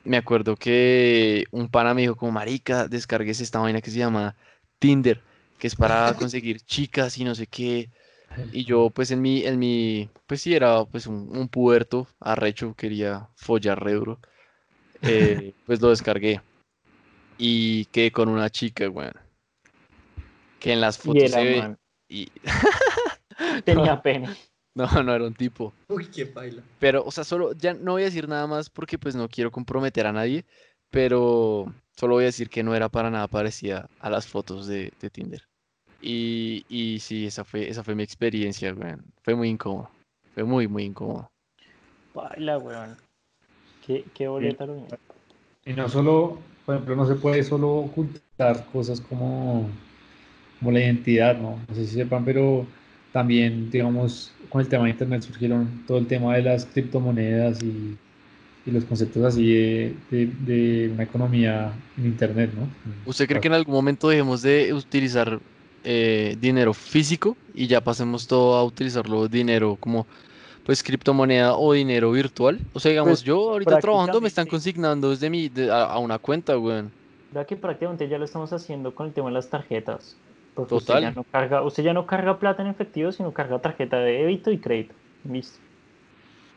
[0.07, 4.37] Me acuerdo que un pana me dijo, como marica, descargues esta vaina que se llama
[4.79, 5.21] Tinder,
[5.59, 7.89] que es para conseguir chicas y no sé qué.
[8.53, 12.73] Y yo, pues en mi, en mi, pues sí, era pues un, un puberto arrecho,
[12.73, 14.19] quería follar re duro.
[15.01, 16.41] Eh, pues lo descargué.
[17.37, 19.13] Y quedé con una chica, weón.
[20.59, 21.75] Que en las fotos y era, se ve.
[22.07, 22.31] Y...
[23.65, 24.35] Tenía pena.
[24.77, 25.73] No, no era un tipo.
[25.89, 26.61] Uy, qué baila.
[26.79, 29.51] Pero, o sea, solo, ya no voy a decir nada más porque pues no quiero
[29.51, 30.45] comprometer a nadie,
[30.91, 34.93] pero solo voy a decir que no era para nada parecida a las fotos de,
[35.01, 35.41] de Tinder.
[35.99, 39.03] Y, y sí, esa fue, esa fue mi experiencia, weón.
[39.23, 39.89] Fue muy incómodo.
[40.35, 41.27] Fue muy, muy incómodo.
[42.13, 42.95] Baila, weón.
[43.83, 44.89] Qué, qué boleta lo mismo.
[45.65, 49.67] Y no solo, por ejemplo, no se puede solo ocultar cosas como,
[50.59, 51.59] como la identidad, ¿no?
[51.67, 52.67] No sé si sepan, pero
[53.11, 57.99] también, digamos, con el tema de Internet surgieron todo el tema de las criptomonedas y,
[58.65, 62.79] y los conceptos así de, de, de, una economía en Internet, ¿no?
[63.03, 65.41] ¿Usted cree que en algún momento dejemos de utilizar
[65.83, 70.07] eh, dinero físico y ya pasemos todo a utilizarlo dinero como
[70.63, 72.67] pues criptomoneda o dinero virtual?
[72.73, 75.99] O sea, digamos, Pues, yo ahorita trabajando me están consignando desde mi de- a, a
[75.99, 76.93] una cuenta, weón.
[77.29, 80.21] Ya que prácticamente ya lo estamos haciendo con el tema de las tarjetas.
[80.57, 80.97] Porque Total.
[80.97, 84.13] Usted ya, no carga, usted ya no carga plata en efectivo, sino carga tarjeta de
[84.13, 84.95] débito y crédito.
[85.23, 85.61] Listo.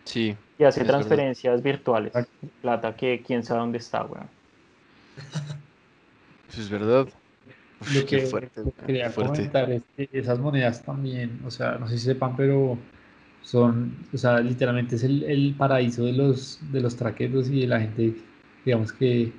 [0.05, 0.85] Sí, Y hace verdad.
[0.85, 2.17] transferencias virtuales.
[2.17, 2.49] Exacto.
[2.63, 4.31] Plata que quién sabe dónde está, weón.
[6.49, 7.09] eso es verdad.
[7.81, 9.51] Uf, Lo qué que, fuerte, quería qué fuerte.
[9.51, 12.87] comentar es que esas monedas también, o sea, no sé si sepan, pero
[13.43, 17.67] son, o sea, literalmente es el, el paraíso de los, de los traquetos y de
[17.69, 18.17] la gente,
[18.65, 19.33] digamos que,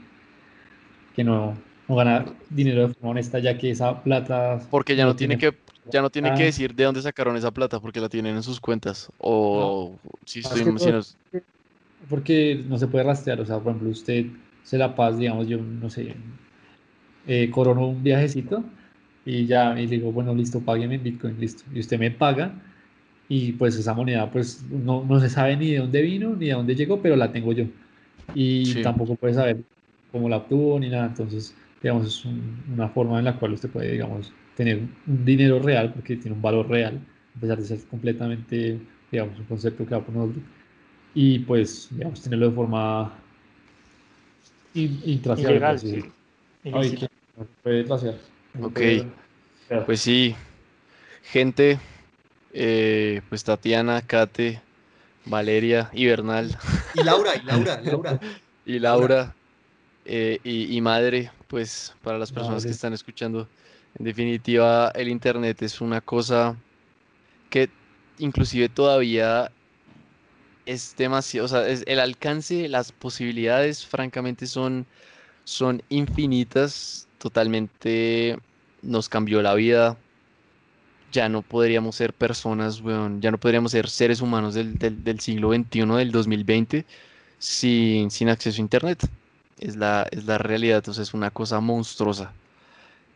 [1.13, 1.57] que no,
[1.91, 5.53] no gana dinero de forma honesta, ya que esa plata Porque ya no tiene tiene-
[5.53, 5.61] que
[5.91, 6.45] ya no tiene que Ah.
[6.45, 10.63] decir de dónde sacaron esa plata porque la tienen en sus cuentas o si estoy
[10.63, 11.41] que si todo, no-
[12.09, 14.25] porque no se puede rastrear, o sea, por ejemplo, usted
[14.63, 16.15] se la pasa, digamos, yo no sé,
[17.27, 18.63] eh, corono un viajecito
[19.25, 22.53] y ya, y digo, bueno, listo, págueme en Bitcoin, listo, y usted me paga
[23.29, 26.53] y pues esa moneda, pues no, no se sabe ni de dónde vino ni de
[26.53, 27.65] dónde llegó, pero la tengo yo
[28.33, 28.81] y Sí.
[28.81, 29.57] tampoco puede saber
[30.11, 33.69] cómo la obtuvo ni nada, entonces, digamos, es un- una forma en la cual usted
[33.69, 36.99] puede, digamos, tener un dinero real, porque tiene un valor real,
[37.37, 38.79] a pesar de ser completamente,
[39.11, 40.43] digamos, un concepto que va por nosotros
[41.15, 43.13] y pues, digamos, tenerlo de forma
[44.73, 45.95] in- intraciable, por Ilegal, así sí.
[45.95, 46.15] decirlo.
[46.71, 47.07] Ay, Ilícito.
[47.07, 47.07] que
[47.37, 47.83] no se puede.
[47.85, 48.11] No se
[48.61, 48.73] Ok.
[48.73, 49.05] puede.
[49.85, 50.35] Pues sí,
[51.23, 51.79] gente,
[52.53, 54.61] eh, pues Tatiana, Kate,
[55.25, 56.57] Valeria y Bernal
[56.93, 58.19] Y Laura, y Laura, Laura.
[58.65, 59.35] y Laura
[60.05, 63.51] eh, y, y madre, pues para las personas que están escuchando,
[63.95, 66.63] en definitiva el internet es una cosa
[67.49, 67.75] que
[68.17, 69.53] inclusive todavía
[70.65, 74.87] es demasiado, o sea, es- el alcance, las posibilidades francamente son,
[75.45, 78.37] son infinitas, totalmente
[78.81, 80.03] nos cambió la vida,
[81.11, 85.19] ya no podríamos ser personas, weón, ya no podríamos ser seres humanos del, del, del
[85.19, 86.85] siglo XXI, del 2020,
[87.37, 88.99] sin, sin acceso a internet.
[89.61, 92.33] Es la, es la realidad, sea, es una cosa monstruosa.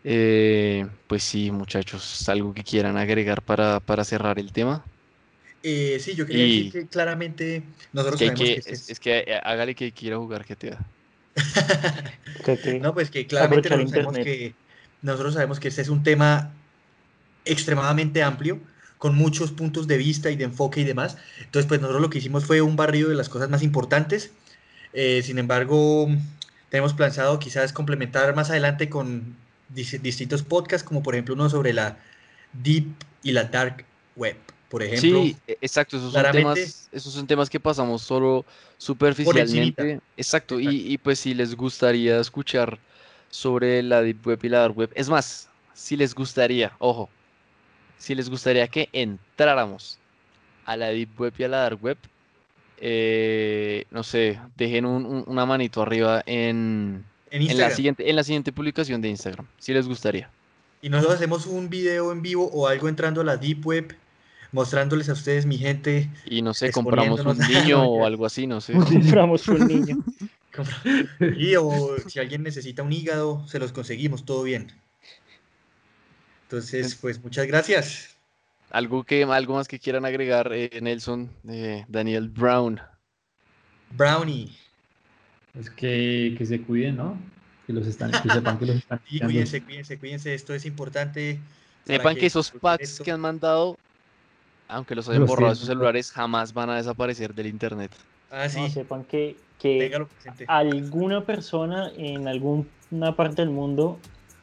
[0.04, 4.86] Eh, pues sí, muchachos, algo que quieran agregar para, para cerrar el tema.
[5.64, 8.60] Eh, sí, yo quería Y- decir que claramente nosotros Es que, hay sabemos que, que
[8.60, 10.92] este es, es que eh, hágale que quiera jugar GTA.
[12.82, 14.58] No, pues que claramente nosotros sabemos que,
[15.02, 16.56] nosotros sabemos que este es un tema
[17.46, 18.62] extremadamente amplio,
[18.98, 21.18] con muchos puntos de vista y de enfoque y demás.
[21.40, 24.34] Entonces, pues nosotros lo que hicimos fue un barrido de las cosas más importantes.
[24.98, 26.08] Eh, sin embargo,
[26.70, 29.36] tenemos pensado quizás complementar más adelante con
[29.68, 31.98] distintos podcasts, como por ejemplo uno sobre la
[32.54, 32.86] Deep
[33.22, 33.84] y la Dark
[34.16, 34.38] Web,
[34.70, 35.24] por ejemplo.
[35.24, 38.46] Sí, e, exacto, esos son, temas, esos son temas que pasamos solo
[38.78, 40.00] superficialmente.
[40.16, 42.80] Exacto, Y, y, pues si les gustaría escuchar
[43.30, 47.10] sobre la Deep Web y la Dark Web, es más, si les gustaría, ojo,
[47.98, 49.98] si les gustaría que entráramos
[50.64, 51.98] a la Deep Web y a la Dark Web,
[52.78, 59.02] eh, no sé, dejen una manito arriba en, en, la siguiente, en la siguiente publicación
[59.02, 60.30] de Instagram, si les gustaría.
[60.82, 63.96] Y nosotros hacemos un video en vivo o algo entrando a la Deep Web,
[64.52, 66.10] mostrándoles a ustedes, mi gente.
[66.26, 68.74] Y no sé, compramos un niño o algo así, no sé.
[68.74, 69.98] Compramos un niño.
[71.38, 74.72] y o si alguien necesita un hígado, se los conseguimos, todo bien.
[76.44, 78.15] Entonces, pues muchas gracias.
[78.72, 82.80] Algo, que, algo más que quieran agregar, eh, Nelson, eh, Daniel Brown.
[83.92, 84.52] Brownie.
[85.58, 87.18] Es que, que, se cuiden, ¿no?
[87.66, 89.00] Que los están, que sepan que los están.
[89.08, 90.34] Sí, cuídense, cuídense, cuídense.
[90.34, 91.40] Esto es importante.
[91.86, 93.78] Sepan que, esos packs que han mandado,
[94.68, 97.92] aunque los hayan borrado de sus celulares, jamás van a desaparecer del internet.
[98.32, 98.70] Ah, sí.
[98.70, 99.96] sepan que, que
[100.48, 104.00] alguna persona en alguna parte del mundo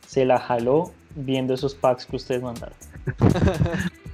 [0.07, 2.77] se la jaló viendo esos packs que ustedes mandaron.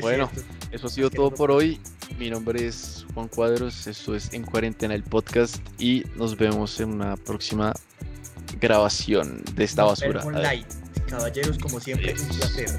[0.00, 0.30] bueno,
[0.70, 1.80] eso ha sido todo por hoy.
[2.18, 6.92] Mi nombre es Juan Cuadros, esto es En Cuarentena el podcast y nos vemos en
[6.92, 7.72] una próxima
[8.60, 10.24] grabación de esta basura.
[11.08, 12.70] Caballeros, como siempre, un placer.